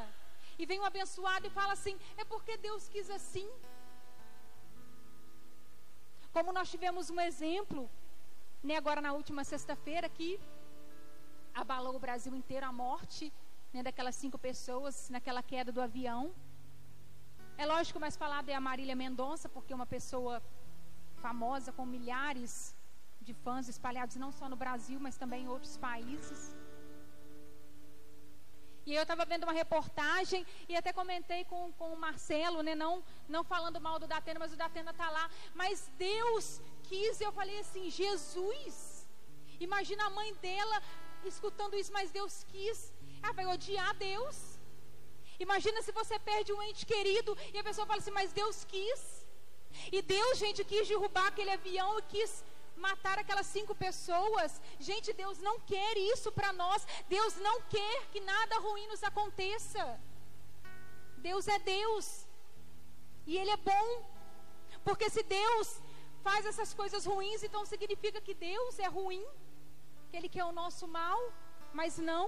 E 0.62 0.66
vem 0.70 0.80
um 0.82 0.90
abençoado 0.92 1.48
e 1.48 1.56
fala 1.60 1.74
assim: 1.78 1.96
é 2.22 2.26
porque 2.32 2.56
Deus 2.68 2.88
quis 2.94 3.10
assim. 3.18 3.50
Como 6.36 6.54
nós 6.58 6.70
tivemos 6.74 7.10
um 7.10 7.20
exemplo, 7.30 7.90
né, 8.68 8.76
agora 8.82 9.02
na 9.06 9.14
última 9.20 9.44
sexta-feira, 9.44 10.08
que 10.18 10.30
abalou 11.64 11.96
o 11.96 12.04
Brasil 12.06 12.34
inteiro 12.42 12.66
a 12.66 12.74
morte 12.84 13.26
né, 13.74 13.82
daquelas 13.88 14.16
cinco 14.16 14.38
pessoas 14.38 15.10
naquela 15.10 15.42
queda 15.42 15.72
do 15.72 15.82
avião. 15.82 16.24
É 17.58 17.66
lógico, 17.66 18.00
mais 18.00 18.16
falado 18.16 18.50
é 18.50 18.56
a 18.56 18.62
Marília 18.70 18.96
Mendonça, 18.96 19.48
porque 19.50 19.74
uma 19.74 19.86
pessoa 19.86 20.42
famosa 21.26 21.72
com 21.72 21.86
milhares 21.86 22.76
de 23.22 23.34
fãs 23.34 23.68
espalhados 23.68 24.16
não 24.16 24.32
só 24.32 24.48
no 24.48 24.56
Brasil, 24.56 25.00
mas 25.00 25.18
também 25.18 25.44
em 25.44 25.48
outros 25.48 25.76
países. 25.78 26.56
E 28.90 28.96
eu 28.96 29.04
estava 29.04 29.24
vendo 29.24 29.44
uma 29.44 29.54
reportagem 29.54 30.44
e 30.68 30.76
até 30.76 30.92
comentei 30.92 31.42
com, 31.46 31.72
com 31.74 31.94
o 31.94 32.00
Marcelo, 32.06 32.64
né? 32.64 32.74
Não, 32.74 33.04
não 33.36 33.44
falando 33.44 33.80
mal 33.80 34.00
do 34.00 34.08
Datena, 34.08 34.40
mas 34.40 34.52
o 34.52 34.58
Datena 34.64 34.90
está 34.90 35.08
lá. 35.12 35.30
Mas 35.54 35.92
Deus 35.96 36.60
quis, 36.88 37.22
eu 37.22 37.32
falei 37.32 37.60
assim, 37.60 37.92
Jesus. 37.92 39.08
Imagina 39.60 40.06
a 40.06 40.10
mãe 40.10 40.34
dela 40.46 40.82
escutando 41.24 41.76
isso, 41.76 41.94
mas 41.94 42.10
Deus 42.10 42.44
quis. 42.52 42.92
Ela 43.22 43.32
vai 43.32 43.46
odiar 43.46 43.94
Deus. 43.94 44.58
Imagina 45.40 45.84
se 45.84 45.92
você 45.92 46.18
perde 46.18 46.52
um 46.52 46.64
ente 46.64 46.84
querido 46.84 47.38
e 47.54 47.60
a 47.60 47.64
pessoa 47.64 47.86
fala 47.86 48.00
assim, 48.00 48.18
mas 48.20 48.34
Deus 48.34 48.64
quis. 48.64 49.02
E 49.92 50.02
Deus, 50.02 50.40
gente, 50.40 50.66
quis 50.66 50.88
derrubar 50.88 51.28
aquele 51.28 51.52
avião 51.52 52.00
e 52.00 52.02
quis 52.14 52.44
matar 52.88 53.18
aquelas 53.20 53.48
cinco 53.56 53.74
pessoas. 53.76 54.62
Gente, 54.80 55.14
Deus 55.14 55.38
não 55.40 55.60
quer 55.72 55.98
isso 55.98 56.32
para 56.32 56.52
nós. 56.54 56.88
Deus 57.08 57.36
não 57.48 57.62
quer 57.76 58.08
que 58.12 58.22
nada 58.22 58.60
ruim 58.60 58.88
nos 58.88 59.04
aconteça. 59.04 59.84
Deus 61.18 61.48
é 61.48 61.60
Deus. 61.60 62.26
E 63.28 63.38
Ele 63.38 63.52
é 63.52 63.58
bom. 63.58 63.88
Porque 64.84 65.10
se 65.10 65.24
Deus 65.24 65.82
faz 66.24 66.46
essas 66.46 66.74
coisas 66.74 67.06
ruins, 67.06 67.44
então 67.44 67.66
significa 67.66 68.20
que 68.22 68.34
Deus 68.34 68.80
é 68.80 68.88
ruim 68.88 69.26
que 70.10 70.18
Ele 70.18 70.30
quer 70.36 70.46
o 70.46 70.52
nosso 70.52 70.88
mal, 70.88 71.20
mas 71.74 71.98
não. 71.98 72.26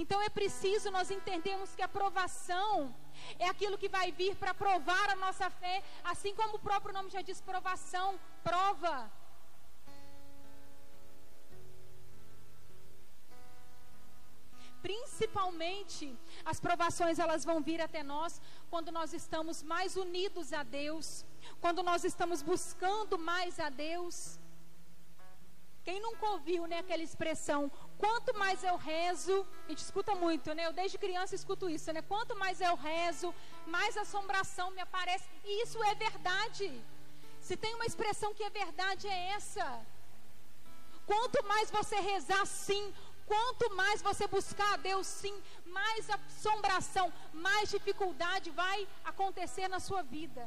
Então 0.00 0.20
é 0.20 0.28
preciso 0.28 0.90
nós 0.90 1.10
entendermos 1.10 1.74
que 1.74 1.80
a 1.80 1.88
provação 1.88 2.94
é 3.38 3.48
aquilo 3.48 3.78
que 3.82 3.88
vai 3.88 4.12
vir 4.12 4.36
para 4.36 4.52
provar 4.52 5.08
a 5.08 5.16
nossa 5.16 5.48
fé, 5.48 5.82
assim 6.04 6.34
como 6.34 6.56
o 6.56 6.64
próprio 6.66 6.92
nome 6.92 7.08
já 7.08 7.22
diz, 7.22 7.40
provação, 7.40 8.20
prova. 8.44 9.10
Principalmente 14.82 16.14
as 16.44 16.60
provações 16.60 17.18
elas 17.18 17.42
vão 17.42 17.62
vir 17.62 17.80
até 17.80 18.02
nós 18.02 18.38
quando 18.68 18.92
nós 18.92 19.14
estamos 19.14 19.62
mais 19.62 19.96
unidos 19.96 20.52
a 20.52 20.62
Deus, 20.62 21.24
quando 21.58 21.82
nós 21.82 22.04
estamos 22.04 22.42
buscando 22.42 23.18
mais 23.18 23.58
a 23.58 23.70
Deus. 23.70 24.38
Quem 25.86 26.00
nunca 26.00 26.26
ouviu, 26.34 26.62
né, 26.70 26.78
aquela 26.80 27.04
expressão, 27.08 27.60
quanto 28.02 28.36
mais 28.42 28.64
eu 28.64 28.76
rezo, 28.76 29.36
a 29.64 29.68
gente 29.68 29.82
escuta 29.84 30.12
muito, 30.16 30.52
né? 30.52 30.66
Eu 30.66 30.72
desde 30.72 30.98
criança 30.98 31.36
escuto 31.36 31.70
isso, 31.74 31.92
né? 31.92 32.02
Quanto 32.02 32.34
mais 32.42 32.60
eu 32.60 32.74
rezo, 32.74 33.32
mais 33.74 33.96
assombração 33.96 34.66
me 34.72 34.80
aparece. 34.80 35.28
E 35.44 35.62
isso 35.62 35.78
é 35.84 35.94
verdade. 35.94 36.66
Se 37.40 37.56
tem 37.56 37.72
uma 37.76 37.86
expressão 37.90 38.34
que 38.34 38.42
é 38.42 38.50
verdade, 38.50 39.06
é 39.06 39.20
essa. 39.36 39.66
Quanto 41.06 41.46
mais 41.52 41.70
você 41.70 42.00
rezar, 42.00 42.44
sim. 42.46 42.84
Quanto 43.24 43.72
mais 43.76 44.02
você 44.02 44.26
buscar 44.26 44.72
a 44.74 44.82
Deus, 44.90 45.06
sim. 45.06 45.40
Mais 45.66 46.10
assombração, 46.10 47.12
mais 47.32 47.70
dificuldade 47.70 48.50
vai 48.50 48.88
acontecer 49.04 49.68
na 49.68 49.78
sua 49.78 50.02
vida. 50.02 50.44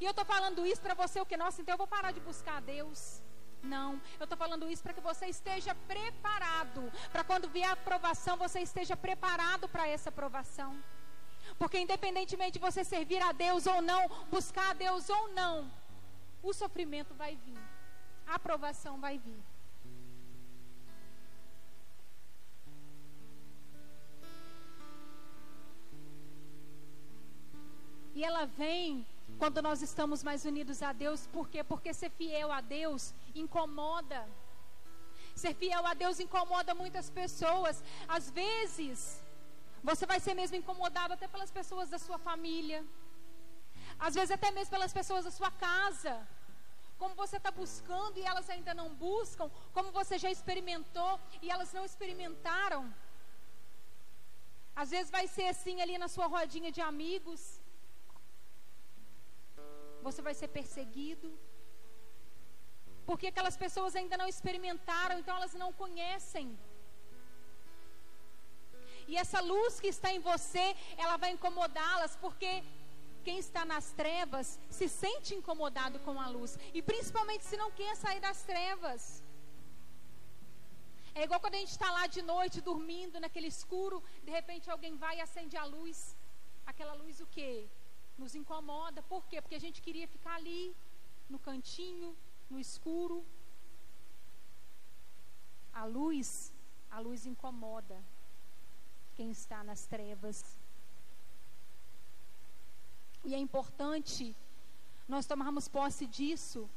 E 0.00 0.04
eu 0.04 0.12
estou 0.12 0.24
falando 0.24 0.64
isso 0.64 0.80
para 0.80 0.94
você, 0.94 1.20
o 1.20 1.26
que? 1.26 1.36
Nossa, 1.36 1.60
então 1.60 1.74
eu 1.74 1.84
vou 1.84 1.92
parar 1.98 2.12
de 2.12 2.20
buscar 2.20 2.58
a 2.58 2.66
Deus. 2.74 3.24
Não, 3.64 4.00
eu 4.20 4.24
estou 4.24 4.36
falando 4.36 4.70
isso 4.70 4.82
para 4.82 4.92
que 4.92 5.00
você 5.00 5.26
esteja 5.26 5.74
preparado. 5.74 6.92
Para 7.10 7.24
quando 7.24 7.48
vier 7.48 7.68
a 7.68 7.72
aprovação, 7.72 8.36
você 8.36 8.60
esteja 8.60 8.96
preparado 8.96 9.68
para 9.68 9.88
essa 9.88 10.10
aprovação. 10.10 10.76
Porque 11.58 11.78
independentemente 11.78 12.52
de 12.52 12.58
você 12.58 12.84
servir 12.84 13.22
a 13.22 13.32
Deus 13.32 13.66
ou 13.66 13.80
não, 13.80 14.08
buscar 14.30 14.70
a 14.70 14.74
Deus 14.74 15.08
ou 15.08 15.32
não, 15.32 15.70
o 16.42 16.52
sofrimento 16.52 17.14
vai 17.14 17.36
vir. 17.36 17.58
A 18.26 18.34
aprovação 18.34 19.00
vai 19.00 19.18
vir. 19.18 19.42
E 28.14 28.22
ela 28.22 28.44
vem 28.46 29.04
quando 29.38 29.60
nós 29.62 29.82
estamos 29.82 30.22
mais 30.22 30.44
unidos 30.44 30.82
a 30.82 30.92
Deus, 30.92 31.26
por 31.26 31.48
quê? 31.48 31.62
Porque 31.64 31.92
ser 31.92 32.10
fiel 32.10 32.50
a 32.52 32.60
Deus 32.60 33.14
incomoda. 33.34 34.20
Ser 35.42 35.54
fiel 35.54 35.84
a 35.86 35.94
Deus 35.94 36.20
incomoda 36.20 36.74
muitas 36.74 37.10
pessoas. 37.10 37.82
Às 38.16 38.30
vezes, 38.30 39.22
você 39.82 40.06
vai 40.06 40.20
ser 40.20 40.34
mesmo 40.34 40.56
incomodado 40.56 41.12
até 41.14 41.26
pelas 41.28 41.50
pessoas 41.50 41.88
da 41.94 41.98
sua 41.98 42.18
família. 42.18 42.84
Às 43.98 44.14
vezes 44.14 44.30
até 44.30 44.50
mesmo 44.50 44.70
pelas 44.70 44.92
pessoas 44.92 45.24
da 45.24 45.30
sua 45.30 45.50
casa. 45.50 46.14
Como 47.00 47.14
você 47.14 47.36
está 47.38 47.50
buscando 47.50 48.16
e 48.18 48.22
elas 48.22 48.48
ainda 48.48 48.72
não 48.72 48.88
buscam. 48.94 49.50
Como 49.72 49.90
você 49.90 50.16
já 50.24 50.30
experimentou 50.30 51.12
e 51.42 51.50
elas 51.50 51.72
não 51.72 51.84
experimentaram. 51.84 52.82
Às 54.74 54.90
vezes 54.90 55.10
vai 55.10 55.26
ser 55.26 55.46
assim 55.54 55.80
ali 55.80 55.96
na 55.98 56.08
sua 56.08 56.26
rodinha 56.26 56.70
de 56.72 56.80
amigos. 56.80 57.60
Você 60.06 60.20
vai 60.28 60.34
ser 60.40 60.48
perseguido. 60.58 61.28
Porque 63.08 63.26
aquelas 63.30 63.56
pessoas 63.64 63.94
ainda 64.00 64.16
não 64.20 64.28
experimentaram, 64.34 65.16
então 65.18 65.34
elas 65.38 65.54
não 65.62 65.70
conhecem. 65.82 66.46
E 69.10 69.16
essa 69.22 69.40
luz 69.52 69.72
que 69.82 69.90
está 69.94 70.10
em 70.16 70.22
você, 70.30 70.66
ela 71.02 71.16
vai 71.22 71.30
incomodá-las, 71.36 72.12
porque 72.24 72.52
quem 73.26 73.38
está 73.44 73.62
nas 73.72 73.86
trevas 74.00 74.46
se 74.78 74.86
sente 75.02 75.30
incomodado 75.38 75.98
com 76.06 76.16
a 76.24 76.28
luz. 76.36 76.52
E 76.78 76.82
principalmente 76.90 77.44
se 77.50 77.58
não 77.62 77.70
quer 77.80 77.94
sair 78.04 78.20
das 78.28 78.40
trevas. 78.50 79.22
É 81.18 81.22
igual 81.26 81.40
quando 81.42 81.56
a 81.58 81.62
gente 81.62 81.74
está 81.76 81.90
lá 81.98 82.04
de 82.16 82.22
noite 82.34 82.66
dormindo 82.70 83.20
naquele 83.24 83.50
escuro, 83.56 84.02
de 84.26 84.32
repente 84.38 84.70
alguém 84.74 84.94
vai 85.04 85.14
e 85.18 85.24
acende 85.26 85.56
a 85.56 85.64
luz. 85.76 85.98
Aquela 86.70 86.94
luz 87.02 87.20
o 87.20 87.28
quê? 87.36 87.52
Nos 88.16 88.34
incomoda. 88.34 89.02
Por 89.02 89.26
quê? 89.28 89.40
Porque 89.40 89.54
a 89.60 89.64
gente 89.66 89.82
queria 89.82 90.06
ficar 90.06 90.34
ali, 90.36 90.74
no 91.28 91.38
cantinho, 91.38 92.16
no 92.50 92.58
escuro. 92.58 93.24
A 95.72 95.84
luz, 95.84 96.52
a 96.90 97.00
luz 97.00 97.26
incomoda 97.26 98.02
quem 99.16 99.30
está 99.30 99.62
nas 99.64 99.86
trevas. 99.86 100.58
E 103.24 103.34
é 103.34 103.38
importante 103.38 104.36
nós 105.08 105.26
tomarmos 105.26 105.68
posse 105.68 106.06
disso, 106.06 106.68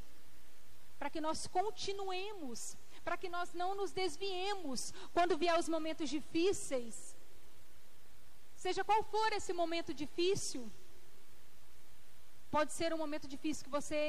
para 0.98 1.10
que 1.10 1.22
nós 1.22 1.48
continuemos, 1.48 2.77
para 3.03 3.17
que 3.17 3.29
nós 3.29 3.53
não 3.53 3.75
nos 3.75 3.91
desviemos 3.91 4.94
quando 5.13 5.38
vier 5.38 5.58
os 5.60 5.70
momentos 5.70 6.10
difíceis. 6.10 7.15
Seja 8.56 8.84
qual 8.84 9.03
for 9.03 9.32
esse 9.34 9.53
momento 9.53 9.94
difícil, 9.94 10.72
pode 12.58 12.74
ser 12.74 12.92
um 12.92 13.02
momento 13.06 13.28
difícil 13.34 13.64
que 13.66 13.76
você 13.80 14.00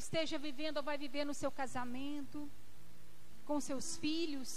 esteja 0.00 0.36
vivendo 0.46 0.78
ou 0.78 0.82
vai 0.88 0.96
viver 1.02 1.24
no 1.28 1.34
seu 1.40 1.50
casamento, 1.58 2.38
com 3.48 3.56
seus 3.68 3.86
filhos, 4.04 4.52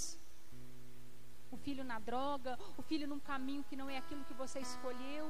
o 1.56 1.58
filho 1.66 1.84
na 1.92 2.00
droga, 2.08 2.54
o 2.80 2.82
filho 2.90 3.08
num 3.12 3.20
caminho 3.32 3.68
que 3.70 3.75
não 3.82 3.88
é 3.88 3.98
aquilo 4.00 4.25
que 4.30 4.34
você 4.42 4.58
escolheu. 4.68 5.28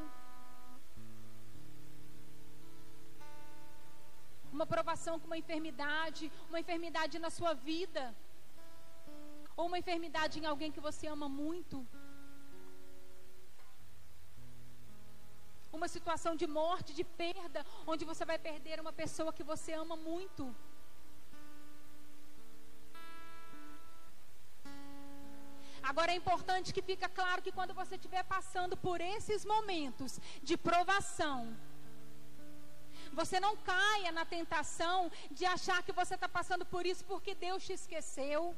Uma 4.57 4.67
provação 4.73 5.19
com 5.19 5.27
uma 5.31 5.41
enfermidade, 5.43 6.31
uma 6.49 6.61
enfermidade 6.63 7.19
na 7.25 7.31
sua 7.39 7.53
vida, 7.53 8.03
ou 9.57 9.65
uma 9.67 9.81
enfermidade 9.83 10.39
em 10.39 10.45
alguém 10.53 10.71
que 10.71 10.85
você 10.89 11.05
ama 11.15 11.27
muito. 11.27 11.85
Uma 15.77 15.89
situação 15.95 16.33
de 16.41 16.47
morte, 16.59 16.93
de 16.99 17.03
perda, 17.03 17.65
onde 17.85 18.03
você 18.11 18.23
vai 18.31 18.37
perder 18.49 18.79
uma 18.79 18.93
pessoa 19.01 19.33
que 19.37 19.43
você 19.51 19.71
ama 19.73 19.95
muito. 20.09 20.43
Agora 25.89 26.11
é 26.11 26.15
importante 26.15 26.73
que 26.75 26.81
fica 26.91 27.07
claro 27.19 27.43
que 27.45 27.51
quando 27.57 27.73
você 27.81 27.95
estiver 27.95 28.23
passando 28.35 28.75
por 28.85 28.99
esses 29.01 29.41
momentos 29.53 30.19
de 30.41 30.55
provação, 30.57 31.39
você 33.19 33.39
não 33.39 33.53
caia 33.57 34.11
na 34.11 34.25
tentação 34.25 35.11
de 35.29 35.45
achar 35.45 35.83
que 35.83 35.97
você 36.01 36.15
está 36.15 36.29
passando 36.37 36.65
por 36.65 36.85
isso 36.91 37.03
porque 37.05 37.35
Deus 37.35 37.63
te 37.67 37.73
esqueceu, 37.73 38.55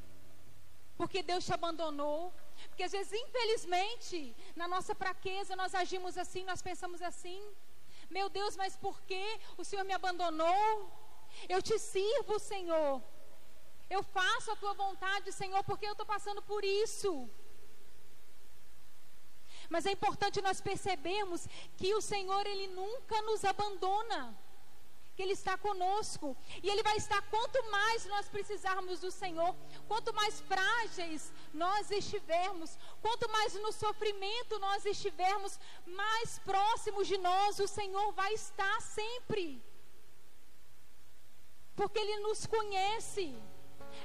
porque 1.00 1.22
Deus 1.32 1.46
te 1.46 1.54
abandonou. 1.54 2.34
Porque 2.78 2.90
às 2.90 2.92
vezes, 2.92 3.12
infelizmente, 3.12 4.36
na 4.56 4.68
nossa 4.68 4.94
fraqueza, 4.94 5.56
nós 5.56 5.74
agimos 5.74 6.16
assim, 6.16 6.44
nós 6.46 6.62
pensamos 6.62 7.02
assim: 7.02 7.40
Meu 8.08 8.30
Deus, 8.30 8.56
mas 8.56 8.76
por 8.78 9.02
que 9.02 9.24
o 9.58 9.64
Senhor 9.64 9.84
me 9.84 9.94
abandonou? 9.94 10.92
Eu 11.50 11.60
te 11.60 11.80
sirvo, 11.80 12.38
Senhor. 12.38 13.02
Eu 13.90 14.04
faço 14.04 14.52
a 14.52 14.56
tua 14.56 14.76
vontade, 14.76 15.32
Senhor, 15.32 15.64
porque 15.64 15.88
eu 15.88 15.94
estou 15.94 16.06
passando 16.06 16.40
por 16.44 16.64
isso. 16.64 17.28
Mas 19.74 19.88
é 19.88 19.92
importante 19.94 20.40
nós 20.40 20.62
percebermos 20.62 21.48
que 21.78 21.96
o 21.96 22.02
Senhor, 22.14 22.46
Ele 22.46 22.68
nunca 22.68 23.20
nos 23.24 23.44
abandona. 23.44 24.38
Que 25.18 25.24
Ele 25.24 25.34
está 25.34 25.58
conosco. 25.58 26.38
E 26.64 26.70
Ele 26.70 26.84
vai 26.84 26.96
estar 26.96 27.22
quanto 27.24 27.60
mais 27.72 28.06
nós 28.06 28.30
precisarmos 28.30 29.00
do 29.00 29.12
Senhor, 29.12 29.54
quanto 29.88 30.14
mais 30.14 30.40
frágeis 30.42 31.34
nós 31.54 31.92
estivermos, 31.92 32.78
quanto 33.02 33.30
mais 33.30 33.56
no 33.56 33.72
sofrimento 33.74 34.60
nós 34.60 34.86
estivermos, 34.86 35.60
mais 35.86 36.40
próximos 36.52 37.08
de 37.08 37.18
nós 37.18 37.60
o 37.60 37.68
Senhor 37.68 38.14
vai 38.14 38.32
estar 38.34 38.80
sempre. 38.82 39.62
Porque 41.76 42.00
Ele 42.00 42.20
nos 42.20 42.46
conhece. 42.46 43.36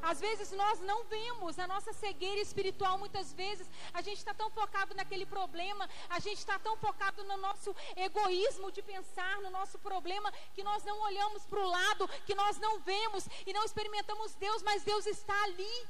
Às 0.02 0.20
vezes 0.20 0.50
nós 0.50 0.80
não 0.80 1.04
vemos 1.04 1.58
a 1.58 1.66
nossa 1.66 1.92
cegueira 1.92 2.40
espiritual, 2.40 2.98
muitas 2.98 3.32
vezes 3.32 3.68
a 3.94 4.02
gente 4.02 4.18
está 4.18 4.34
tão 4.34 4.50
focado 4.50 4.94
naquele 4.96 5.24
problema, 5.24 5.88
a 6.08 6.18
gente 6.18 6.38
está 6.38 6.58
tão 6.58 6.76
focado 6.76 7.22
no 7.22 7.36
nosso 7.36 7.74
egoísmo 7.96 8.72
de 8.72 8.82
pensar 8.82 9.40
no 9.40 9.50
nosso 9.50 9.78
problema, 9.78 10.32
que 10.54 10.64
nós 10.64 10.82
não 10.82 11.00
olhamos 11.02 11.46
para 11.46 11.60
o 11.60 11.68
lado, 11.68 12.08
que 12.26 12.34
nós 12.34 12.58
não 12.58 12.80
vemos 12.80 13.28
e 13.46 13.52
não 13.52 13.64
experimentamos 13.64 14.34
Deus, 14.34 14.60
mas 14.62 14.82
Deus 14.82 15.06
está 15.06 15.40
ali. 15.44 15.86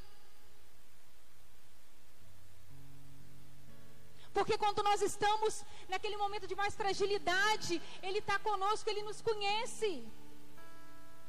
Porque 4.35 4.57
quando 4.57 4.83
nós 4.83 5.01
estamos 5.03 5.64
naquele 5.88 6.16
momento 6.16 6.46
de 6.46 6.55
mais 6.55 6.75
fragilidade, 6.75 7.81
Ele 8.03 8.18
está 8.18 8.38
conosco, 8.38 8.88
Ele 8.88 9.03
nos 9.03 9.20
conhece. 9.20 10.05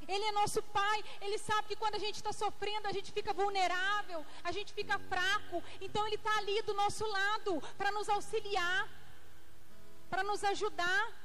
Ele 0.08 0.26
é 0.26 0.32
nosso 0.32 0.62
Pai, 0.64 1.04
Ele 1.22 1.38
sabe 1.38 1.68
que 1.70 1.76
quando 1.76 1.96
a 1.96 2.00
gente 2.00 2.16
está 2.16 2.32
sofrendo, 2.32 2.88
a 2.88 2.92
gente 2.92 3.12
fica 3.12 3.34
vulnerável, 3.34 4.26
a 4.44 4.52
gente 4.52 4.74
fica 4.74 4.98
fraco. 5.00 5.64
Então 5.82 6.06
Ele 6.06 6.16
está 6.16 6.38
ali 6.38 6.62
do 6.62 6.74
nosso 6.74 7.06
lado 7.08 7.62
para 7.78 7.92
nos 7.92 8.10
auxiliar, 8.10 8.90
para 10.10 10.24
nos 10.24 10.44
ajudar. 10.44 11.24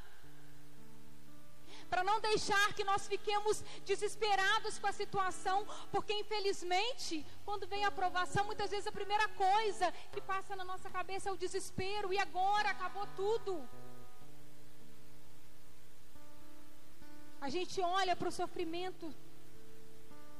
Para 1.91 2.05
não 2.05 2.21
deixar 2.21 2.75
que 2.75 2.85
nós 2.85 3.09
fiquemos 3.09 3.63
desesperados 3.87 4.79
com 4.79 4.87
a 4.87 4.93
situação, 4.93 5.67
porque 5.91 6.13
infelizmente, 6.13 7.25
quando 7.47 7.67
vem 7.67 7.83
a 7.83 7.89
aprovação, 7.89 8.45
muitas 8.45 8.71
vezes 8.71 8.87
a 8.87 8.93
primeira 8.93 9.27
coisa 9.29 9.91
que 10.13 10.21
passa 10.21 10.55
na 10.55 10.65
nossa 10.65 10.91
cabeça 10.91 11.31
é 11.31 11.33
o 11.33 11.37
desespero, 11.37 12.13
e 12.13 12.19
agora 12.19 12.69
acabou 12.69 13.07
tudo. 13.17 13.67
A 17.41 17.49
gente 17.49 17.81
olha 17.81 18.15
para 18.17 18.29
o 18.29 18.33
sofrimento 18.33 19.15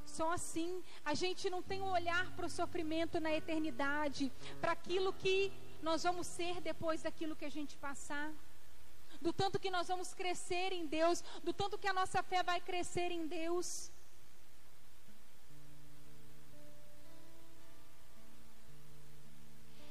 só 0.05 0.33
assim. 0.33 0.83
A 1.05 1.15
gente 1.15 1.49
não 1.49 1.63
tem 1.63 1.81
um 1.81 1.91
olhar 1.91 2.27
para 2.37 2.47
o 2.47 2.51
sofrimento 2.51 3.21
na 3.21 3.33
eternidade, 3.33 4.33
para 4.61 4.73
aquilo 4.73 5.13
que 5.13 5.53
nós 5.83 6.03
vamos 6.03 6.27
ser 6.27 6.61
depois 6.61 7.03
daquilo 7.03 7.37
que 7.37 7.45
a 7.45 7.51
gente 7.51 7.77
passar. 7.77 8.33
Do 9.21 9.33
tanto 9.33 9.59
que 9.59 9.71
nós 9.71 9.89
vamos 9.89 10.15
crescer 10.15 10.73
em 10.73 10.87
Deus, 10.87 11.23
do 11.43 11.53
tanto 11.53 11.79
que 11.79 11.89
a 11.89 11.93
nossa 11.93 12.23
fé 12.23 12.43
vai 12.43 12.61
crescer 12.61 13.11
em 13.11 13.27
Deus. 13.27 13.91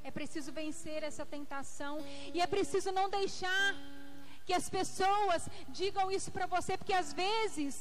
É 0.04 0.12
preciso 0.12 0.52
vencer 0.54 1.04
essa 1.04 1.26
tentação 1.26 1.96
e 2.34 2.40
é 2.40 2.48
preciso 2.48 2.92
não 2.94 3.10
deixar 3.10 3.76
que 4.48 4.54
as 4.60 4.68
pessoas 4.78 5.42
digam 5.80 6.06
isso 6.18 6.30
para 6.36 6.48
você, 6.56 6.74
porque 6.78 6.96
às 7.04 7.10
vezes 7.22 7.74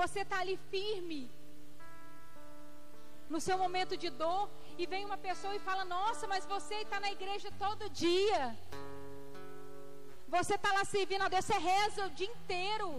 você 0.00 0.20
está 0.20 0.38
ali 0.40 0.56
firme 0.72 1.20
no 3.32 3.40
seu 3.46 3.56
momento 3.64 3.94
de 4.02 4.08
dor 4.22 4.48
e 4.78 4.86
vem 4.92 5.04
uma 5.08 5.18
pessoa 5.28 5.54
e 5.54 5.64
fala: 5.68 5.84
Nossa, 5.96 6.26
mas 6.32 6.46
você 6.54 6.76
está 6.76 6.98
na 7.04 7.10
igreja 7.16 7.50
todo 7.64 7.90
dia. 8.04 8.42
Você 10.36 10.54
está 10.54 10.72
lá 10.72 10.84
servindo 10.96 11.24
a 11.26 11.28
Deus, 11.28 11.44
você 11.44 11.58
reza 11.70 12.06
o 12.06 12.10
dia 12.18 12.30
inteiro. 12.36 12.90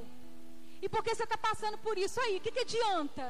E 0.84 0.88
por 0.88 1.04
que 1.04 1.14
você 1.14 1.24
está 1.24 1.38
passando 1.50 1.78
por 1.88 1.98
isso 2.06 2.20
aí? 2.22 2.38
O 2.38 2.42
que, 2.42 2.52
que 2.56 2.66
adianta? 2.68 3.26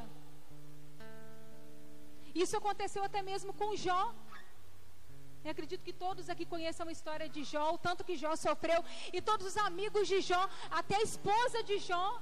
Isso 2.44 2.56
aconteceu 2.62 3.04
até 3.04 3.22
mesmo 3.32 3.54
com 3.54 3.76
Jó. 3.86 4.04
Eu 5.44 5.52
acredito 5.52 5.84
que 5.88 5.94
todos 5.94 6.30
aqui 6.30 6.46
conheçam 6.46 6.88
a 6.88 6.92
história 6.92 7.28
de 7.36 7.44
Jó, 7.44 7.66
o 7.74 7.78
tanto 7.78 8.04
que 8.04 8.18
Jó 8.18 8.36
sofreu, 8.36 8.84
e 9.14 9.22
todos 9.22 9.46
os 9.48 9.58
amigos 9.58 10.08
de 10.08 10.20
Jó, 10.22 10.50
até 10.70 10.96
a 10.98 11.02
esposa 11.02 11.64
de 11.64 11.78
Jó, 11.80 12.22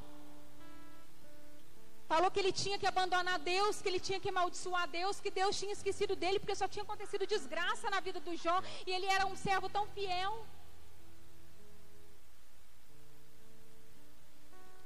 falou 2.12 2.30
que 2.32 2.40
ele 2.40 2.52
tinha 2.52 2.78
que 2.82 2.88
abandonar 2.88 3.40
Deus, 3.40 3.82
que 3.82 3.90
ele 3.90 4.00
tinha 4.00 4.20
que 4.20 4.30
amaldiçoar 4.30 4.88
Deus, 4.88 5.20
que 5.20 5.32
Deus 5.32 5.58
tinha 5.60 5.74
esquecido 5.74 6.16
dele, 6.16 6.40
porque 6.40 6.56
só 6.56 6.68
tinha 6.68 6.84
acontecido 6.84 7.26
desgraça 7.26 7.90
na 7.90 8.00
vida 8.00 8.20
do 8.20 8.36
Jó, 8.36 8.62
e 8.86 8.92
ele 8.92 9.08
era 9.08 9.26
um 9.26 9.36
servo 9.36 9.68
tão 9.68 9.88
fiel. 9.88 10.46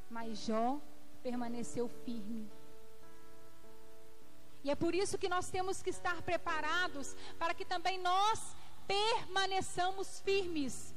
Mas 0.09 0.39
Jó 0.45 0.79
permaneceu 1.21 1.87
firme. 2.05 2.49
E 4.63 4.69
é 4.69 4.75
por 4.75 4.93
isso 4.93 5.17
que 5.17 5.29
nós 5.29 5.49
temos 5.49 5.81
que 5.81 5.89
estar 5.89 6.21
preparados 6.21 7.15
para 7.39 7.53
que 7.53 7.65
também 7.65 7.97
nós 7.99 8.55
permaneçamos 8.87 10.19
firmes 10.19 10.93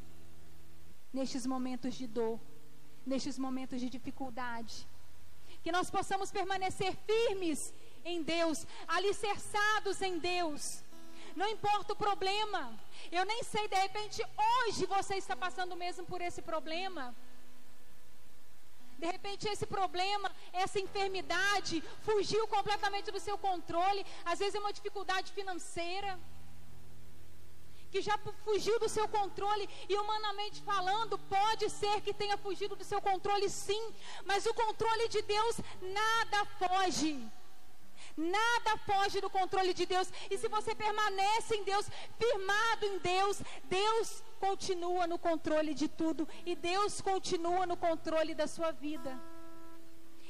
nestes 1.13 1.47
momentos 1.47 1.95
de 1.95 2.07
dor, 2.07 2.39
nestes 3.07 3.39
momentos 3.39 3.81
de 3.81 3.89
dificuldade. 3.89 4.87
Que 5.63 5.73
nós 5.73 5.91
possamos 5.91 6.31
permanecer 6.31 6.95
firmes 7.07 7.73
em 8.05 8.23
Deus, 8.23 8.67
alicerçados 8.87 10.03
em 10.03 10.19
Deus. 10.19 10.83
Não 11.35 11.49
importa 11.49 11.95
o 11.95 11.97
problema. 11.97 12.79
Eu 13.11 13.25
nem 13.25 13.43
sei, 13.43 13.67
de 13.67 13.77
repente, 13.77 14.23
hoje 14.49 14.87
você 14.87 15.15
está 15.17 15.35
passando 15.35 15.75
mesmo 15.75 16.05
por 16.05 16.21
esse 16.21 16.43
problema. 16.43 17.15
De 19.05 19.11
repente, 19.17 19.47
esse 19.47 19.67
problema, 19.67 20.29
essa 20.51 20.79
enfermidade, 20.81 21.83
fugiu 22.07 22.43
completamente 22.49 23.11
do 23.15 23.21
seu 23.21 23.37
controle. 23.37 24.03
Às 24.25 24.39
vezes 24.39 24.55
é 24.55 24.59
uma 24.59 24.73
dificuldade 24.79 25.31
financeira. 25.39 26.19
Que 27.93 28.01
já 28.01 28.17
fugiu 28.47 28.77
do 28.85 28.89
seu 28.89 29.07
controle. 29.07 29.69
E 29.91 29.95
humanamente 30.03 30.63
falando, 30.63 31.19
pode 31.37 31.69
ser 31.69 32.01
que 32.01 32.15
tenha 32.15 32.39
fugido 32.39 32.75
do 32.75 32.87
seu 32.93 33.01
controle, 33.11 33.51
sim. 33.51 33.85
Mas 34.25 34.47
o 34.47 34.55
controle 34.55 35.07
de 35.09 35.21
Deus 35.21 35.57
nada 35.83 36.41
foge. 36.59 37.15
Nada 38.17 38.77
foge 38.87 39.21
do 39.21 39.29
controle 39.29 39.75
de 39.75 39.85
Deus. 39.85 40.09
E 40.31 40.39
se 40.39 40.49
você 40.49 40.75
permanece 40.75 41.57
em 41.57 41.65
Deus, 41.65 41.87
firmado 42.19 42.87
em 42.87 42.99
Deus, 43.01 43.43
Deus 43.65 44.23
continua 44.47 45.07
no 45.07 45.19
controle 45.19 45.73
de 45.75 45.89
tudo. 45.89 46.29
E 46.45 46.55
Deus 46.55 47.01
continua 47.01 47.65
no 47.71 47.77
controle 47.77 48.35
da 48.35 48.47
sua 48.47 48.71
vida. 48.87 49.13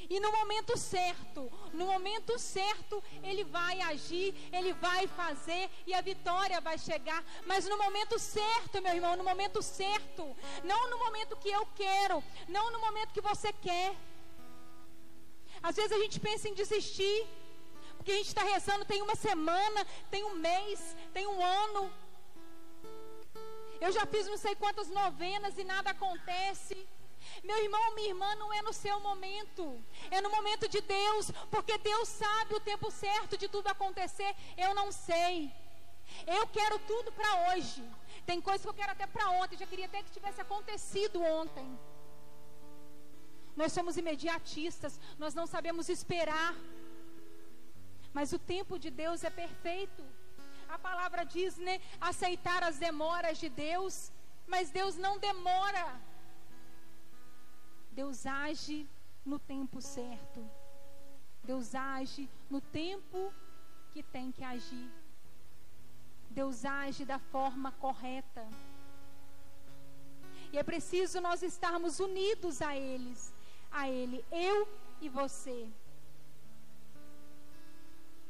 E 0.09 0.21
no 0.21 0.31
momento 0.31 0.77
certo, 0.77 1.51
no 1.73 1.87
momento 1.87 2.39
certo, 2.39 3.03
Ele 3.23 3.43
vai 3.43 3.81
agir, 3.81 4.35
Ele 4.53 4.73
vai 4.75 5.07
fazer 5.21 5.71
e 5.87 5.95
a 5.95 6.03
vitória 6.11 6.61
vai 6.61 6.77
chegar. 6.79 7.25
Mas 7.47 7.67
no 7.67 7.79
momento 7.85 8.19
certo, 8.19 8.83
meu 8.83 8.95
irmão, 8.95 9.17
no 9.17 9.25
momento 9.25 9.63
certo. 9.63 10.25
Não 10.63 10.91
no 10.91 10.99
momento 11.05 11.37
que 11.37 11.51
eu 11.59 11.67
quero, 11.75 12.23
não 12.49 12.71
no 12.71 12.81
momento 12.81 13.15
que 13.15 13.29
você 13.31 13.53
quer. 13.53 13.97
Às 15.63 15.77
vezes 15.77 15.93
a 15.93 15.99
gente 16.05 16.21
pensa 16.21 16.49
em 16.49 16.55
desistir 16.55 17.27
que 18.05 18.13
a 18.13 18.17
gente 18.17 18.29
está 18.29 18.43
rezando 18.43 18.85
tem 18.85 19.01
uma 19.01 19.17
semana, 19.17 19.87
tem 20.11 20.23
um 20.25 20.35
mês, 20.35 20.95
tem 21.15 21.27
um 21.27 21.43
ano. 21.43 22.04
Eu 23.85 23.93
já 23.97 24.05
fiz 24.13 24.27
não 24.33 24.39
sei 24.45 24.55
quantas 24.63 24.89
novenas 25.01 25.59
e 25.59 25.65
nada 25.73 25.91
acontece. 25.91 26.77
Meu 27.49 27.59
irmão, 27.65 27.95
minha 27.95 28.11
irmã, 28.13 28.31
não 28.37 28.51
é 28.59 28.61
no 28.63 28.73
seu 28.73 28.97
momento, 29.09 29.65
é 30.11 30.21
no 30.25 30.31
momento 30.37 30.67
de 30.75 30.81
Deus, 30.81 31.25
porque 31.51 31.77
Deus 31.91 32.09
sabe 32.09 32.55
o 32.55 32.65
tempo 32.71 32.91
certo 32.91 33.37
de 33.43 33.49
tudo 33.55 33.69
acontecer. 33.69 34.31
Eu 34.57 34.75
não 34.81 34.89
sei. 34.93 35.35
Eu 36.39 36.47
quero 36.57 36.79
tudo 36.91 37.13
para 37.19 37.31
hoje. 37.49 37.83
Tem 38.25 38.41
coisas 38.41 38.63
que 38.63 38.71
eu 38.73 38.81
quero 38.81 38.93
até 38.93 39.07
para 39.07 39.31
ontem, 39.41 39.63
já 39.63 39.67
queria 39.67 39.89
até 39.91 40.03
que 40.03 40.17
tivesse 40.19 40.41
acontecido 40.41 41.23
ontem. 41.41 41.69
Nós 43.61 43.73
somos 43.73 43.97
imediatistas, 44.03 44.99
nós 45.19 45.35
não 45.35 45.47
sabemos 45.47 45.89
esperar. 45.89 46.55
Mas 48.17 48.33
o 48.33 48.39
tempo 48.39 48.79
de 48.79 48.91
Deus 49.03 49.25
é 49.25 49.31
perfeito. 49.43 50.03
A 50.69 50.79
palavra 50.79 51.25
diz, 51.25 51.57
né? 51.57 51.81
Aceitar 52.01 52.63
as 52.63 52.79
demoras 52.79 53.39
de 53.39 53.49
Deus. 53.49 54.13
Mas 54.47 54.71
Deus 54.71 54.97
não 54.97 55.19
demora. 55.19 56.01
Deus 57.93 58.27
age 58.27 58.89
no 59.25 59.39
tempo 59.39 59.81
certo. 59.81 60.49
Deus 61.43 61.75
age 61.75 62.29
no 62.51 62.61
tempo 62.61 63.33
que 63.93 64.03
tem 64.03 64.33
que 64.33 64.43
agir. 64.43 64.91
Deus 66.31 66.65
age 66.65 67.05
da 67.05 67.19
forma 67.19 67.71
correta. 67.73 68.47
E 70.53 70.59
é 70.59 70.63
preciso 70.63 71.21
nós 71.21 71.43
estarmos 71.43 72.01
unidos 72.01 72.61
a 72.63 72.77
eles, 72.77 73.33
a 73.71 73.89
ele, 73.89 74.25
eu 74.31 74.69
e 75.01 75.09
você 75.09 75.69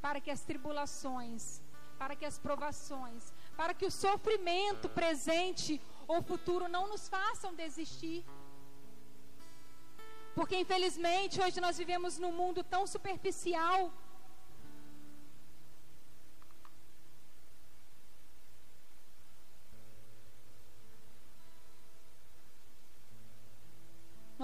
para 0.04 0.20
que 0.20 0.30
as 0.30 0.42
tribulações, 0.42 1.62
para 2.00 2.14
que 2.16 2.26
as 2.30 2.38
provações, 2.38 3.32
para 3.56 3.74
que 3.74 3.86
o 3.86 3.90
sofrimento 3.90 4.88
presente 4.88 5.80
ou 6.06 6.22
futuro 6.22 6.68
não 6.68 6.88
nos 6.92 7.08
façam 7.08 7.54
desistir. 7.54 8.24
Porque 10.34 10.56
infelizmente 10.56 11.40
hoje 11.40 11.60
nós 11.60 11.76
vivemos 11.82 12.18
num 12.18 12.32
mundo 12.32 12.62
tão 12.64 12.86
superficial. 12.94 13.92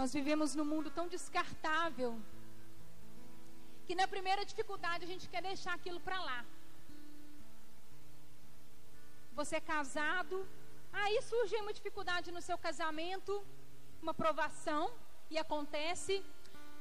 Nós 0.00 0.12
vivemos 0.12 0.54
num 0.54 0.64
mundo 0.64 0.90
tão 0.90 1.06
descartável 1.14 2.12
que 3.86 3.94
na 4.00 4.06
primeira 4.06 4.44
dificuldade 4.50 5.04
a 5.04 5.10
gente 5.12 5.28
quer 5.28 5.42
deixar 5.42 5.74
aquilo 5.74 6.00
para 6.06 6.18
lá. 6.28 6.38
Você 9.38 9.56
é 9.56 9.68
casado, 9.74 10.36
aí 10.92 11.16
surge 11.30 11.56
uma 11.64 11.72
dificuldade 11.78 12.30
no 12.36 12.42
seu 12.48 12.58
casamento, 12.66 13.32
uma 14.02 14.14
provação, 14.22 14.84
e 15.32 15.38
acontece. 15.44 16.14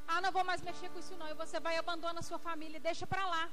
Ah, 0.08 0.22
não 0.22 0.32
vou 0.38 0.44
mais 0.50 0.62
mexer 0.70 0.90
com 0.90 1.00
isso 1.04 1.16
não. 1.22 1.30
E 1.30 1.40
você 1.44 1.60
vai 1.60 1.76
abandona 1.78 2.20
a 2.22 2.28
sua 2.30 2.40
família 2.48 2.78
e 2.78 2.88
deixa 2.90 3.06
para 3.14 3.26
lá. 3.34 3.44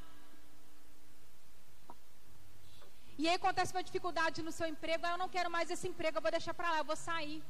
E 3.19 3.29
aí 3.29 3.35
acontece 3.35 3.73
uma 3.75 3.83
dificuldade 3.89 4.43
no 4.47 4.53
seu 4.53 4.67
emprego, 4.75 5.05
ah, 5.07 5.13
eu 5.13 5.19
não 5.23 5.29
quero 5.37 5.51
mais 5.57 5.71
esse 5.75 5.87
emprego, 5.93 6.19
eu 6.19 6.23
vou 6.27 6.31
deixar 6.39 6.55
para 6.55 6.71
lá, 6.73 6.79
eu 6.79 6.89
vou 6.93 6.97
sair 6.97 7.43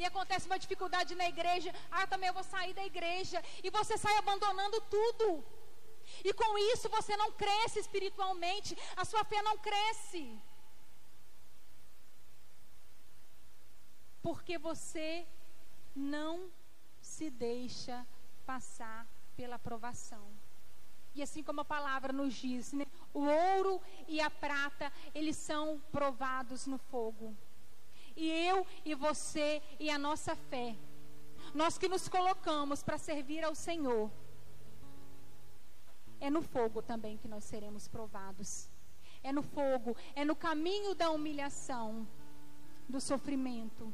e 0.00 0.04
acontece 0.04 0.46
uma 0.50 0.58
dificuldade 0.58 1.14
na 1.14 1.26
igreja, 1.28 1.70
ah, 1.90 2.06
também 2.06 2.28
eu 2.28 2.34
vou 2.34 2.42
sair 2.42 2.72
da 2.72 2.84
igreja, 2.84 3.42
e 3.62 3.70
você 3.70 3.96
sai 3.98 4.16
abandonando 4.16 4.80
tudo. 4.96 5.44
E 6.24 6.32
com 6.32 6.58
isso 6.72 6.88
você 6.88 7.16
não 7.16 7.32
cresce 7.32 7.78
espiritualmente, 7.78 8.76
a 8.96 9.04
sua 9.04 9.24
fé 9.24 9.42
não 9.42 9.56
cresce. 9.58 10.38
Porque 14.22 14.58
você 14.58 15.26
não 15.94 16.50
se 17.00 17.30
deixa 17.30 18.06
passar 18.44 19.06
pela 19.36 19.58
provação. 19.58 20.26
E 21.14 21.22
assim 21.22 21.42
como 21.42 21.62
a 21.62 21.64
palavra 21.64 22.12
nos 22.12 22.34
diz, 22.34 22.72
né? 22.72 22.86
o 23.12 23.24
ouro 23.24 23.80
e 24.06 24.20
a 24.20 24.30
prata, 24.30 24.92
eles 25.14 25.36
são 25.36 25.80
provados 25.90 26.66
no 26.66 26.78
fogo 26.78 27.36
e 28.20 28.30
eu 28.30 28.66
e 28.84 28.94
você 28.94 29.62
e 29.78 29.88
a 29.90 29.98
nossa 29.98 30.36
fé. 30.36 30.76
Nós 31.54 31.78
que 31.78 31.88
nos 31.88 32.06
colocamos 32.06 32.82
para 32.82 32.98
servir 32.98 33.42
ao 33.42 33.54
Senhor. 33.54 34.10
É 36.20 36.28
no 36.28 36.42
fogo 36.42 36.82
também 36.82 37.16
que 37.16 37.28
nós 37.28 37.44
seremos 37.44 37.88
provados. 37.88 38.68
É 39.22 39.32
no 39.32 39.42
fogo, 39.42 39.96
é 40.14 40.24
no 40.24 40.36
caminho 40.36 40.94
da 40.94 41.10
humilhação, 41.10 42.06
do 42.88 43.00
sofrimento. 43.00 43.92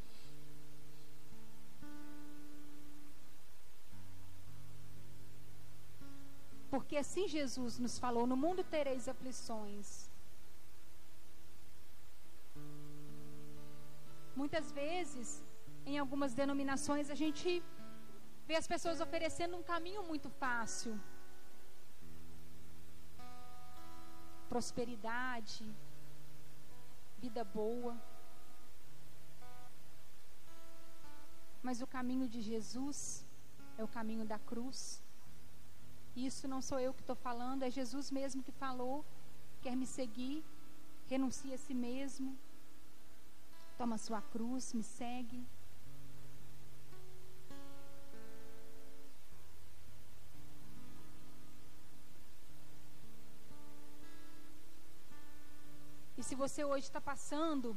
Porque 6.70 6.96
assim 6.96 7.26
Jesus 7.28 7.78
nos 7.78 7.98
falou: 7.98 8.26
no 8.26 8.36
mundo 8.36 8.62
tereis 8.64 9.08
aflições. 9.08 10.10
Muitas 14.34 14.70
vezes, 14.70 15.42
em 15.86 15.98
algumas 15.98 16.34
denominações, 16.34 17.08
a 17.08 17.14
gente 17.14 17.62
vê 18.46 18.56
as 18.56 18.66
pessoas 18.66 19.00
oferecendo 19.00 19.56
um 19.56 19.62
caminho 19.62 20.02
muito 20.02 20.28
fácil. 20.28 20.92
Prosperidade, 24.56 25.70
vida 27.18 27.44
boa. 27.44 27.94
Mas 31.62 31.82
o 31.82 31.86
caminho 31.86 32.26
de 32.26 32.40
Jesus 32.40 32.98
é 33.76 33.84
o 33.84 33.88
caminho 33.96 34.24
da 34.24 34.38
cruz. 34.38 35.02
Isso 36.28 36.48
não 36.48 36.62
sou 36.62 36.80
eu 36.80 36.94
que 36.94 37.02
estou 37.02 37.16
falando, 37.16 37.64
é 37.64 37.70
Jesus 37.70 38.10
mesmo 38.10 38.42
que 38.42 38.50
falou. 38.50 39.04
Quer 39.60 39.76
me 39.76 39.86
seguir? 39.86 40.42
Renuncie 41.06 41.52
a 41.52 41.58
si 41.58 41.74
mesmo 41.74 42.34
Toma 43.76 43.98
sua 43.98 44.22
cruz, 44.22 44.72
me 44.72 44.82
segue. 44.82 45.46
Se 56.26 56.34
você 56.34 56.62
hoje 56.70 56.86
está 56.86 57.00
passando 57.00 57.68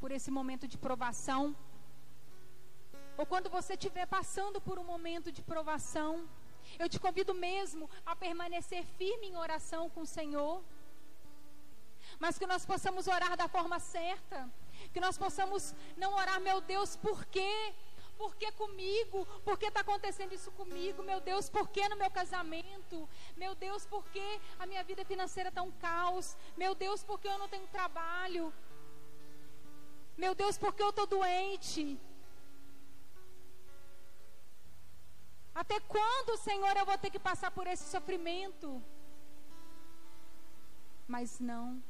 por 0.00 0.10
esse 0.16 0.30
momento 0.38 0.66
de 0.72 0.78
provação, 0.86 1.42
ou 3.18 3.24
quando 3.32 3.48
você 3.56 3.72
estiver 3.74 4.06
passando 4.06 4.60
por 4.66 4.76
um 4.82 4.86
momento 4.94 5.28
de 5.36 5.42
provação, 5.52 6.12
eu 6.78 6.88
te 6.92 6.98
convido 7.04 7.34
mesmo 7.34 7.84
a 8.06 8.14
permanecer 8.24 8.84
firme 8.98 9.26
em 9.28 9.36
oração 9.46 9.82
com 9.94 10.02
o 10.02 10.12
Senhor. 10.18 10.62
Mas 12.22 12.38
que 12.38 12.46
nós 12.52 12.64
possamos 12.72 13.08
orar 13.16 13.36
da 13.36 13.48
forma 13.56 13.78
certa. 13.80 14.38
Que 14.92 15.00
nós 15.06 15.18
possamos 15.24 15.74
não 15.96 16.12
orar, 16.22 16.40
meu 16.48 16.60
Deus, 16.60 16.90
por 16.96 17.18
quê? 17.34 17.52
Por 18.20 18.34
que 18.34 18.50
comigo? 18.52 19.24
Por 19.46 19.56
que 19.58 19.66
está 19.66 19.80
acontecendo 19.80 20.32
isso 20.38 20.50
comigo? 20.60 21.04
Meu 21.10 21.20
Deus, 21.20 21.48
por 21.48 21.68
que 21.68 21.88
no 21.88 21.96
meu 21.96 22.10
casamento? 22.10 23.08
Meu 23.36 23.54
Deus, 23.54 23.86
por 23.86 24.04
que 24.14 24.26
a 24.58 24.66
minha 24.66 24.82
vida 24.82 25.04
financeira 25.04 25.50
está 25.50 25.62
um 25.62 25.70
caos? 25.86 26.36
Meu 26.56 26.74
Deus, 26.74 27.04
por 27.04 27.20
que 27.20 27.28
eu 27.28 27.38
não 27.38 27.48
tenho 27.48 27.68
trabalho? 27.68 28.52
Meu 30.16 30.34
Deus, 30.34 30.58
por 30.58 30.74
que 30.74 30.82
eu 30.82 30.90
estou 30.90 31.06
doente? 31.06 31.84
Até 35.54 35.78
quando, 35.80 36.36
Senhor, 36.38 36.76
eu 36.76 36.86
vou 36.90 36.98
ter 36.98 37.10
que 37.10 37.20
passar 37.30 37.52
por 37.52 37.68
esse 37.68 37.84
sofrimento? 37.88 38.82
Mas 41.06 41.38
não. 41.38 41.80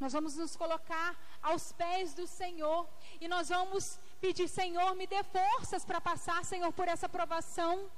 Nós 0.00 0.12
vamos 0.12 0.34
nos 0.36 0.56
colocar 0.56 1.10
aos 1.42 1.72
pés 1.72 2.14
do 2.14 2.26
Senhor 2.26 2.88
e 3.20 3.28
nós 3.28 3.48
vamos 3.50 3.98
pedir, 4.24 4.48
Senhor, 4.48 4.90
me 5.00 5.06
dê 5.06 5.22
forças 5.38 5.84
para 5.88 6.00
passar, 6.10 6.38
Senhor, 6.44 6.72
por 6.78 6.88
essa 6.94 7.08
provação. 7.16 7.90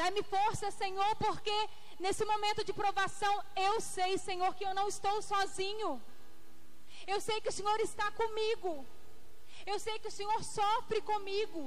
Dá-me 0.00 0.22
força, 0.34 0.70
Senhor, 0.82 1.10
porque 1.24 1.56
nesse 2.04 2.24
momento 2.32 2.62
de 2.68 2.72
provação 2.82 3.34
eu 3.68 3.74
sei, 3.80 4.12
Senhor, 4.28 4.52
que 4.54 4.66
eu 4.68 4.74
não 4.78 4.86
estou 4.94 5.16
sozinho. 5.32 5.90
Eu 7.12 7.20
sei 7.26 7.40
que 7.40 7.50
o 7.52 7.56
Senhor 7.58 7.78
está 7.80 8.06
comigo. 8.12 8.72
Eu 9.66 9.78
sei 9.84 9.98
que 9.98 10.08
o 10.08 10.16
Senhor 10.18 10.40
sofre 10.44 11.00
comigo. 11.10 11.62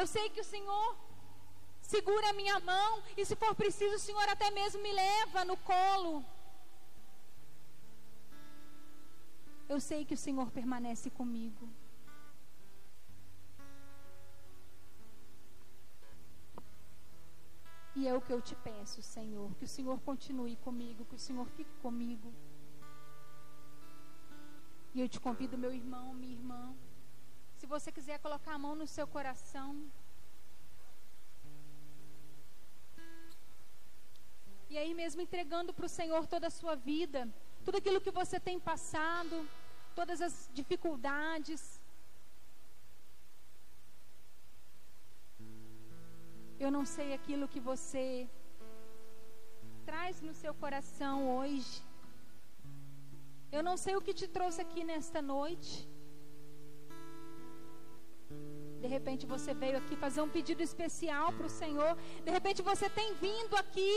Eu 0.00 0.06
sei 0.14 0.26
que 0.30 0.40
o 0.40 0.50
Senhor 0.54 0.88
segura 1.94 2.30
a 2.30 2.38
minha 2.40 2.58
mão 2.60 3.02
e 3.16 3.24
se 3.24 3.34
for 3.42 3.54
preciso, 3.54 3.96
o 3.96 4.06
Senhor 4.06 4.28
até 4.28 4.50
mesmo 4.50 4.80
me 4.86 4.92
leva 4.92 5.44
no 5.44 5.56
colo. 5.72 6.24
Eu 9.68 9.78
sei 9.80 10.04
que 10.04 10.14
o 10.14 10.22
Senhor 10.26 10.50
permanece 10.50 11.10
comigo. 11.10 11.68
E 17.98 18.06
é 18.06 18.14
o 18.14 18.20
que 18.20 18.32
eu 18.32 18.40
te 18.40 18.54
peço, 18.68 19.02
Senhor, 19.02 19.48
que 19.56 19.64
o 19.64 19.72
Senhor 19.76 19.98
continue 20.08 20.56
comigo, 20.66 21.04
que 21.04 21.16
o 21.16 21.24
Senhor 21.26 21.46
fique 21.56 21.74
comigo. 21.86 22.32
E 24.94 25.00
eu 25.00 25.08
te 25.08 25.20
convido, 25.20 25.58
meu 25.58 25.72
irmão, 25.72 26.14
minha 26.14 26.36
irmã, 26.38 26.62
se 27.58 27.66
você 27.66 27.90
quiser 27.90 28.18
colocar 28.20 28.52
a 28.54 28.58
mão 28.58 28.74
no 28.74 28.86
seu 28.86 29.06
coração. 29.06 29.68
E 34.70 34.78
aí 34.78 34.94
mesmo 34.94 35.20
entregando 35.20 35.74
para 35.74 35.86
o 35.86 35.94
Senhor 35.98 36.26
toda 36.26 36.46
a 36.46 36.56
sua 36.60 36.74
vida, 36.74 37.28
tudo 37.64 37.78
aquilo 37.78 38.00
que 38.00 38.10
você 38.10 38.38
tem 38.48 38.58
passado, 38.58 39.36
todas 39.94 40.20
as 40.20 40.48
dificuldades. 40.52 41.62
Eu 46.58 46.70
não 46.76 46.84
sei 46.84 47.08
aquilo 47.18 47.50
que 47.52 47.60
você 47.60 48.28
traz 49.86 50.20
no 50.20 50.34
seu 50.34 50.52
coração 50.62 51.14
hoje. 51.36 51.76
Eu 53.56 53.62
não 53.68 53.76
sei 53.76 53.94
o 53.96 54.02
que 54.06 54.12
te 54.20 54.26
trouxe 54.36 54.60
aqui 54.60 54.82
nesta 54.84 55.20
noite. 55.22 55.88
De 58.82 58.86
repente 58.86 59.24
você 59.26 59.52
veio 59.54 59.76
aqui 59.78 59.96
fazer 59.96 60.20
um 60.20 60.28
pedido 60.28 60.62
especial 60.62 61.32
para 61.32 61.46
o 61.46 61.56
Senhor. 61.62 61.96
De 62.24 62.30
repente 62.30 62.60
você 62.62 62.88
tem 62.88 63.14
vindo 63.14 63.54
aqui, 63.56 63.92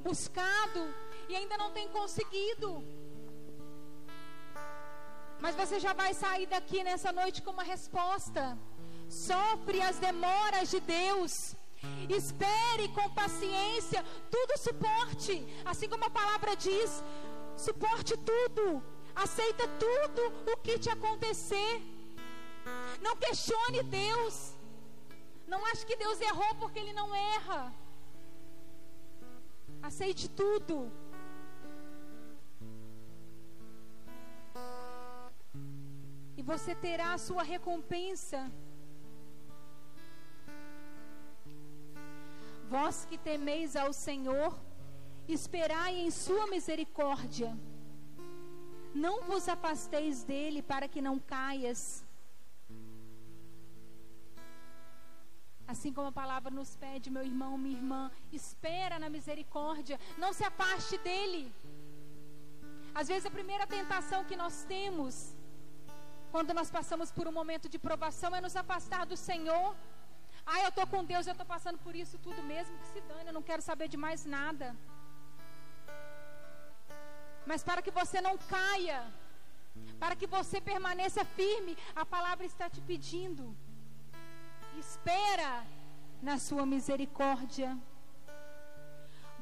buscado 0.00 0.82
e 1.28 1.36
ainda 1.36 1.56
não 1.56 1.70
tem 1.72 1.88
conseguido. 1.88 2.70
Mas 5.40 5.54
você 5.54 5.78
já 5.78 5.92
vai 5.92 6.12
sair 6.14 6.46
daqui 6.46 6.82
nessa 6.82 7.12
noite 7.12 7.42
com 7.42 7.50
uma 7.50 7.62
resposta. 7.62 8.58
Sofre 9.08 9.80
as 9.80 9.98
demoras 9.98 10.70
de 10.70 10.80
Deus. 10.80 11.54
Espere 12.08 12.88
com 12.88 13.08
paciência, 13.10 14.04
tudo 14.30 14.58
suporte, 14.58 15.46
assim 15.64 15.88
como 15.88 16.04
a 16.04 16.10
palavra 16.10 16.56
diz, 16.56 17.04
suporte 17.56 18.16
tudo, 18.16 18.82
aceita 19.14 19.64
tudo 19.84 20.22
o 20.52 20.56
que 20.56 20.76
te 20.76 20.90
acontecer. 20.90 21.80
Não 23.00 23.16
questione 23.16 23.82
Deus. 23.84 24.54
Não 25.46 25.64
ache 25.66 25.86
que 25.86 25.96
Deus 25.96 26.20
errou 26.20 26.54
porque 26.56 26.78
Ele 26.78 26.92
não 26.92 27.14
erra. 27.14 27.72
Aceite 29.82 30.28
tudo. 30.28 30.92
Você 36.50 36.74
terá 36.84 37.08
a 37.12 37.22
sua 37.26 37.42
recompensa. 37.54 38.38
Vós 42.74 42.96
que 43.08 43.18
temeis 43.28 43.76
ao 43.82 43.92
Senhor, 44.06 44.52
esperai 45.36 45.92
em 46.04 46.10
Sua 46.10 46.46
misericórdia. 46.54 47.50
Não 49.04 49.14
vos 49.28 49.46
afasteis 49.54 50.24
dele 50.30 50.62
para 50.72 50.88
que 50.92 51.02
não 51.08 51.16
caias. 51.34 51.80
Assim 55.72 55.92
como 55.96 56.08
a 56.08 56.18
palavra 56.22 56.50
nos 56.58 56.70
pede, 56.84 57.10
meu 57.16 57.24
irmão, 57.32 57.52
minha 57.58 57.78
irmã, 57.80 58.02
espera 58.32 58.98
na 58.98 59.10
misericórdia, 59.16 59.98
não 60.16 60.32
se 60.38 60.44
afaste 60.50 60.96
dele. 61.08 61.42
Às 63.00 63.08
vezes 63.08 63.26
a 63.26 63.36
primeira 63.38 63.66
tentação 63.66 64.22
que 64.24 64.40
nós 64.44 64.64
temos 64.74 65.14
quando 66.32 66.54
nós 66.58 66.70
passamos 66.70 67.10
por 67.10 67.26
um 67.26 67.32
momento 67.40 67.68
de 67.68 67.78
provação, 67.78 68.34
é 68.34 68.40
nos 68.40 68.56
afastar 68.62 69.04
do 69.06 69.16
Senhor. 69.16 69.74
Ah, 70.46 70.60
eu 70.64 70.68
estou 70.68 70.86
com 70.86 71.04
Deus, 71.04 71.26
eu 71.26 71.32
estou 71.32 71.46
passando 71.54 71.78
por 71.86 71.94
isso 72.02 72.16
tudo 72.26 72.42
mesmo, 72.42 72.76
que 72.78 72.88
se 72.92 73.00
dane, 73.02 73.28
eu 73.28 73.36
não 73.38 73.46
quero 73.50 73.62
saber 73.62 73.88
de 73.88 73.96
mais 73.96 74.24
nada. 74.24 74.76
Mas 77.46 77.62
para 77.62 77.82
que 77.82 77.90
você 77.90 78.20
não 78.20 78.36
caia, 78.36 79.00
para 79.98 80.14
que 80.16 80.26
você 80.26 80.60
permaneça 80.60 81.24
firme, 81.24 81.76
a 81.94 82.04
palavra 82.04 82.44
está 82.46 82.68
te 82.68 82.80
pedindo. 82.80 83.56
Espera 84.78 85.64
na 86.28 86.38
sua 86.38 86.64
misericórdia. 86.66 87.76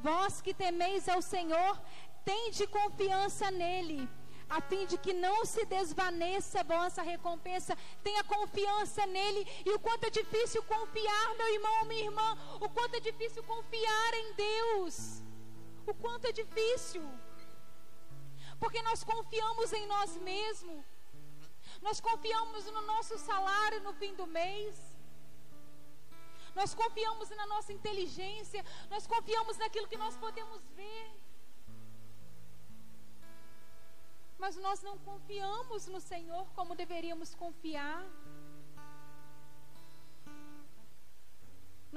Vós 0.07 0.41
que 0.41 0.55
temeis 0.55 1.09
ao 1.09 1.21
Senhor, 1.21 1.81
tende 2.25 2.67
confiança 2.67 3.51
nele 3.51 4.09
a 4.49 4.61
fim 4.61 4.87
de 4.87 4.97
que 4.97 5.13
não 5.13 5.45
se 5.45 5.65
desvaneça 5.67 6.61
a 6.61 6.63
vossa 6.63 7.03
recompensa. 7.03 7.77
Tenha 8.03 8.23
confiança 8.25 9.05
nele. 9.07 9.47
E 9.65 9.71
o 9.71 9.79
quanto 9.79 10.05
é 10.05 10.11
difícil 10.11 10.63
confiar, 10.63 11.35
meu 11.37 11.49
irmão, 11.55 11.85
minha 11.85 12.05
irmã, 12.05 12.39
o 12.61 12.69
quanto 12.69 12.95
é 12.95 13.01
difícil 13.01 13.43
confiar 13.43 14.15
em 14.15 14.33
Deus. 14.35 15.23
O 15.87 15.95
quanto 15.95 16.27
é 16.27 16.33
difícil. 16.33 17.03
Porque 18.59 18.81
nós 18.83 19.03
confiamos 19.03 19.73
em 19.73 19.87
nós 19.87 20.17
mesmos. 20.19 20.85
Nós 21.83 22.01
confiamos 22.01 22.65
no 22.67 22.83
nosso 22.83 23.19
salário 23.19 23.83
no 23.83 23.93
fim 23.95 24.15
do 24.15 24.27
mês. 24.27 24.97
Nós 26.55 26.75
confiamos 26.75 27.29
na 27.31 27.47
nossa 27.47 27.71
inteligência, 27.71 28.65
nós 28.89 29.07
confiamos 29.07 29.59
naquilo 29.59 29.87
que 29.87 29.99
nós 29.99 30.17
podemos 30.17 30.63
ver. 30.75 31.26
Mas 34.43 34.57
nós 34.67 34.83
não 34.83 34.97
confiamos 34.99 35.87
no 35.95 36.01
Senhor 36.01 36.45
como 36.57 36.81
deveríamos 36.83 37.35
confiar. 37.35 38.03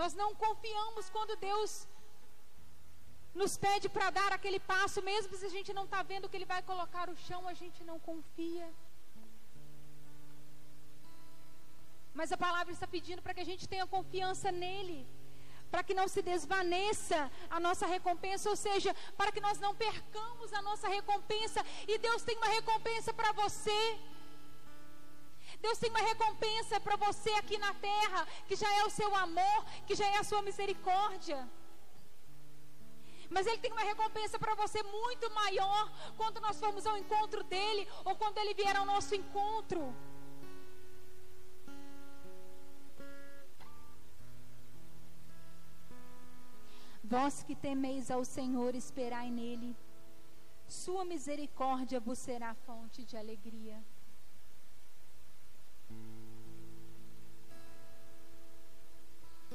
Nós 0.02 0.13
não 0.21 0.30
confiamos 0.43 1.10
quando 1.15 1.36
Deus 1.47 1.71
nos 3.41 3.58
pede 3.65 3.88
para 3.95 4.10
dar 4.10 4.32
aquele 4.34 4.60
passo, 4.60 5.02
mesmo 5.02 5.36
se 5.36 5.45
a 5.45 5.54
gente 5.58 5.71
não 5.78 5.86
está 5.88 6.02
vendo 6.12 6.30
que 6.30 6.38
Ele 6.38 6.52
vai 6.54 6.62
colocar 6.71 7.10
o 7.10 7.17
chão, 7.28 7.41
a 7.47 7.54
gente 7.54 7.84
não 7.89 7.99
confia. 7.99 8.67
Mas 12.13 12.32
a 12.32 12.38
palavra 12.38 12.71
está 12.73 12.88
pedindo 12.88 13.21
para 13.21 13.34
que 13.34 13.43
a 13.45 13.49
gente 13.52 13.67
tenha 13.73 13.86
confiança 13.95 14.52
nele 14.52 14.99
para 15.71 15.84
que 15.84 15.93
não 15.93 16.08
se 16.08 16.21
desvaneça 16.21 17.32
a 17.49 17.60
nossa 17.60 17.86
recompensa, 17.86 18.49
ou 18.49 18.55
seja, 18.55 18.95
para 19.17 19.32
que 19.32 19.41
nós 19.41 19.60
não 19.60 19.75
percamos 19.75 20.51
a 20.53 20.62
nossa 20.62 20.88
recompensa. 20.88 21.63
E 21.88 21.97
Deus 21.97 22.23
tem 22.23 22.38
uma 22.38 22.47
recompensa 22.47 23.13
para 23.13 23.32
você. 23.32 23.99
Deus 25.60 25.77
tem 25.77 25.89
uma 25.89 25.99
recompensa 25.99 26.79
para 26.79 26.95
você 26.95 27.32
aqui 27.32 27.58
na 27.58 27.73
terra, 27.73 28.27
que 28.47 28.55
já 28.55 28.71
é 28.79 28.84
o 28.86 28.89
seu 28.89 29.13
amor, 29.15 29.65
que 29.86 29.95
já 29.95 30.08
é 30.08 30.17
a 30.17 30.23
sua 30.23 30.41
misericórdia. 30.41 31.47
Mas 33.29 33.45
Ele 33.45 33.60
tem 33.60 33.71
uma 33.71 33.82
recompensa 33.82 34.39
para 34.39 34.55
você 34.55 34.82
muito 34.82 35.29
maior 35.32 35.91
quando 36.17 36.41
nós 36.41 36.60
formos 36.60 36.86
ao 36.86 36.97
encontro 36.97 37.43
dEle 37.43 37.88
ou 38.03 38.15
quando 38.15 38.39
Ele 38.39 38.55
vier 38.55 38.75
ao 38.75 38.86
nosso 38.86 39.13
encontro. 39.13 39.95
Vós 47.12 47.41
que 47.41 47.56
temeis 47.56 48.12
ao 48.12 48.24
Senhor, 48.24 48.76
esperai 48.76 49.32
nele. 49.32 49.76
Sua 50.67 51.04
misericórdia 51.04 52.00
vos 52.00 52.19
será 52.19 52.54
fonte 52.54 53.04
de 53.04 53.17
alegria. 53.17 53.78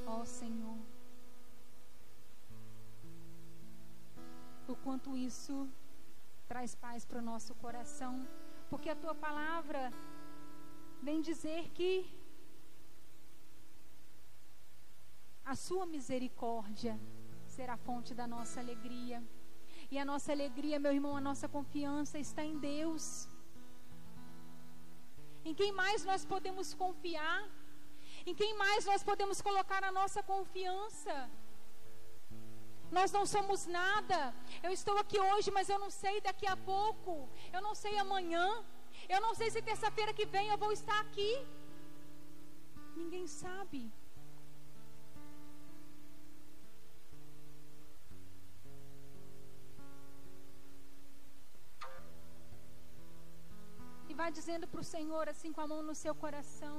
Ó 0.04 0.24
Senhor, 0.24 0.80
o 4.66 4.74
quanto 4.74 5.16
isso 5.16 5.56
traz 6.48 6.74
paz 6.74 7.04
para 7.04 7.20
o 7.20 7.28
nosso 7.30 7.54
coração, 7.54 8.26
porque 8.68 8.90
a 8.90 8.96
tua 8.96 9.14
palavra 9.14 9.92
vem 11.00 11.20
dizer 11.30 11.70
que 11.70 11.90
a 15.44 15.54
sua 15.54 15.86
misericórdia 15.86 16.98
será 17.56 17.74
a 17.74 17.82
fonte 17.88 18.12
da 18.20 18.26
nossa 18.34 18.56
alegria. 18.64 19.18
E 19.92 19.98
a 20.02 20.04
nossa 20.10 20.30
alegria, 20.36 20.78
meu 20.84 20.92
irmão, 20.98 21.14
a 21.16 21.24
nossa 21.28 21.46
confiança 21.56 22.16
está 22.26 22.42
em 22.50 22.56
Deus. 22.70 23.04
Em 25.48 25.54
quem 25.60 25.70
mais 25.82 26.04
nós 26.10 26.22
podemos 26.32 26.68
confiar? 26.82 27.40
Em 28.28 28.34
quem 28.40 28.52
mais 28.64 28.82
nós 28.90 29.02
podemos 29.10 29.40
colocar 29.48 29.82
a 29.84 29.92
nossa 30.00 30.20
confiança? 30.32 31.16
Nós 32.96 33.10
não 33.16 33.24
somos 33.34 33.60
nada. 33.80 34.20
Eu 34.66 34.72
estou 34.78 34.96
aqui 35.02 35.18
hoje, 35.30 35.50
mas 35.56 35.68
eu 35.72 35.78
não 35.84 35.90
sei 36.02 36.16
daqui 36.28 36.46
a 36.54 36.56
pouco. 36.72 37.12
Eu 37.54 37.60
não 37.66 37.74
sei 37.82 37.94
amanhã. 38.04 38.46
Eu 39.14 39.20
não 39.26 39.34
sei 39.40 39.50
se 39.50 39.60
terça-feira 39.70 40.16
que 40.18 40.26
vem 40.34 40.48
eu 40.48 40.58
vou 40.64 40.72
estar 40.72 40.98
aqui. 41.06 41.32
Ninguém 43.00 43.26
sabe. 43.42 43.80
Vai 54.20 54.30
dizendo 54.38 54.66
para 54.72 54.80
o 54.80 54.90
Senhor, 54.94 55.28
assim 55.28 55.52
com 55.52 55.60
a 55.60 55.66
mão 55.72 55.82
no 55.82 55.94
seu 56.02 56.14
coração: 56.24 56.76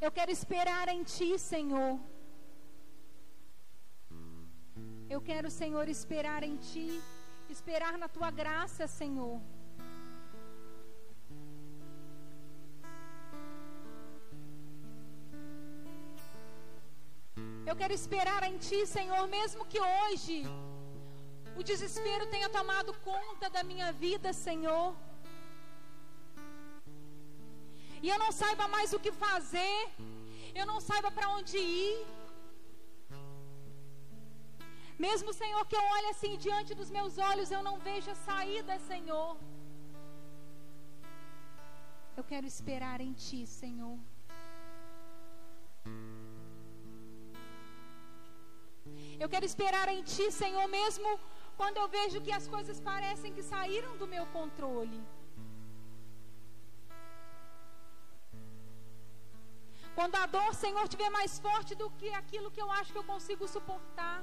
Eu 0.00 0.10
quero 0.16 0.30
esperar 0.38 0.86
em 0.94 1.02
Ti, 1.14 1.30
Senhor. 1.38 1.92
Eu 5.14 5.20
quero, 5.20 5.48
Senhor, 5.50 5.86
esperar 5.88 6.42
em 6.42 6.56
Ti, 6.68 6.88
esperar 7.56 7.98
na 8.02 8.08
Tua 8.16 8.30
graça, 8.30 8.86
Senhor. 8.86 9.36
Eu 17.70 17.76
quero 17.80 17.94
esperar 18.00 18.42
em 18.50 18.56
Ti, 18.66 18.80
Senhor, 18.86 19.22
mesmo 19.28 19.64
que 19.70 19.80
hoje 19.80 20.38
o 21.60 21.62
desespero 21.62 22.26
tenha 22.34 22.48
tomado 22.48 22.92
conta 23.10 23.48
da 23.56 23.62
minha 23.62 23.90
vida, 23.92 24.32
Senhor. 24.32 24.94
E 28.04 28.08
eu 28.12 28.18
não 28.22 28.30
saiba 28.40 28.66
mais 28.74 28.92
o 28.96 29.00
que 29.04 29.12
fazer, 29.26 29.78
eu 30.60 30.66
não 30.70 30.78
saiba 30.88 31.10
para 31.16 31.28
onde 31.36 31.56
ir. 31.58 31.98
Mesmo, 35.06 35.30
Senhor, 35.40 35.62
que 35.70 35.76
eu 35.80 35.84
olhe 35.96 36.08
assim 36.14 36.32
diante 36.46 36.72
dos 36.80 36.90
meus 36.96 37.14
olhos, 37.30 37.50
eu 37.56 37.62
não 37.68 37.76
vejo 37.88 38.10
a 38.14 38.18
saída, 38.28 38.78
Senhor. 38.90 39.30
Eu 42.18 42.24
quero 42.32 42.46
esperar 42.54 42.98
em 43.06 43.12
Ti, 43.24 43.40
Senhor. 43.60 43.96
Eu 49.22 49.28
quero 49.32 49.46
esperar 49.50 49.88
em 49.94 50.02
Ti, 50.12 50.26
Senhor, 50.42 50.66
mesmo 50.78 51.08
quando 51.56 51.78
eu 51.82 51.88
vejo 51.96 52.20
que 52.26 52.32
as 52.38 52.46
coisas 52.54 52.78
parecem 52.90 53.34
que 53.36 53.50
saíram 53.54 53.96
do 53.96 54.06
meu 54.14 54.24
controle. 54.38 55.00
Quando 59.94 60.16
a 60.16 60.26
dor, 60.26 60.54
Senhor, 60.54 60.82
estiver 60.84 61.10
mais 61.10 61.38
forte 61.38 61.74
do 61.74 61.90
que 61.90 62.08
aquilo 62.14 62.50
que 62.50 62.60
eu 62.60 62.70
acho 62.70 62.92
que 62.92 62.98
eu 62.98 63.04
consigo 63.04 63.46
suportar. 63.46 64.22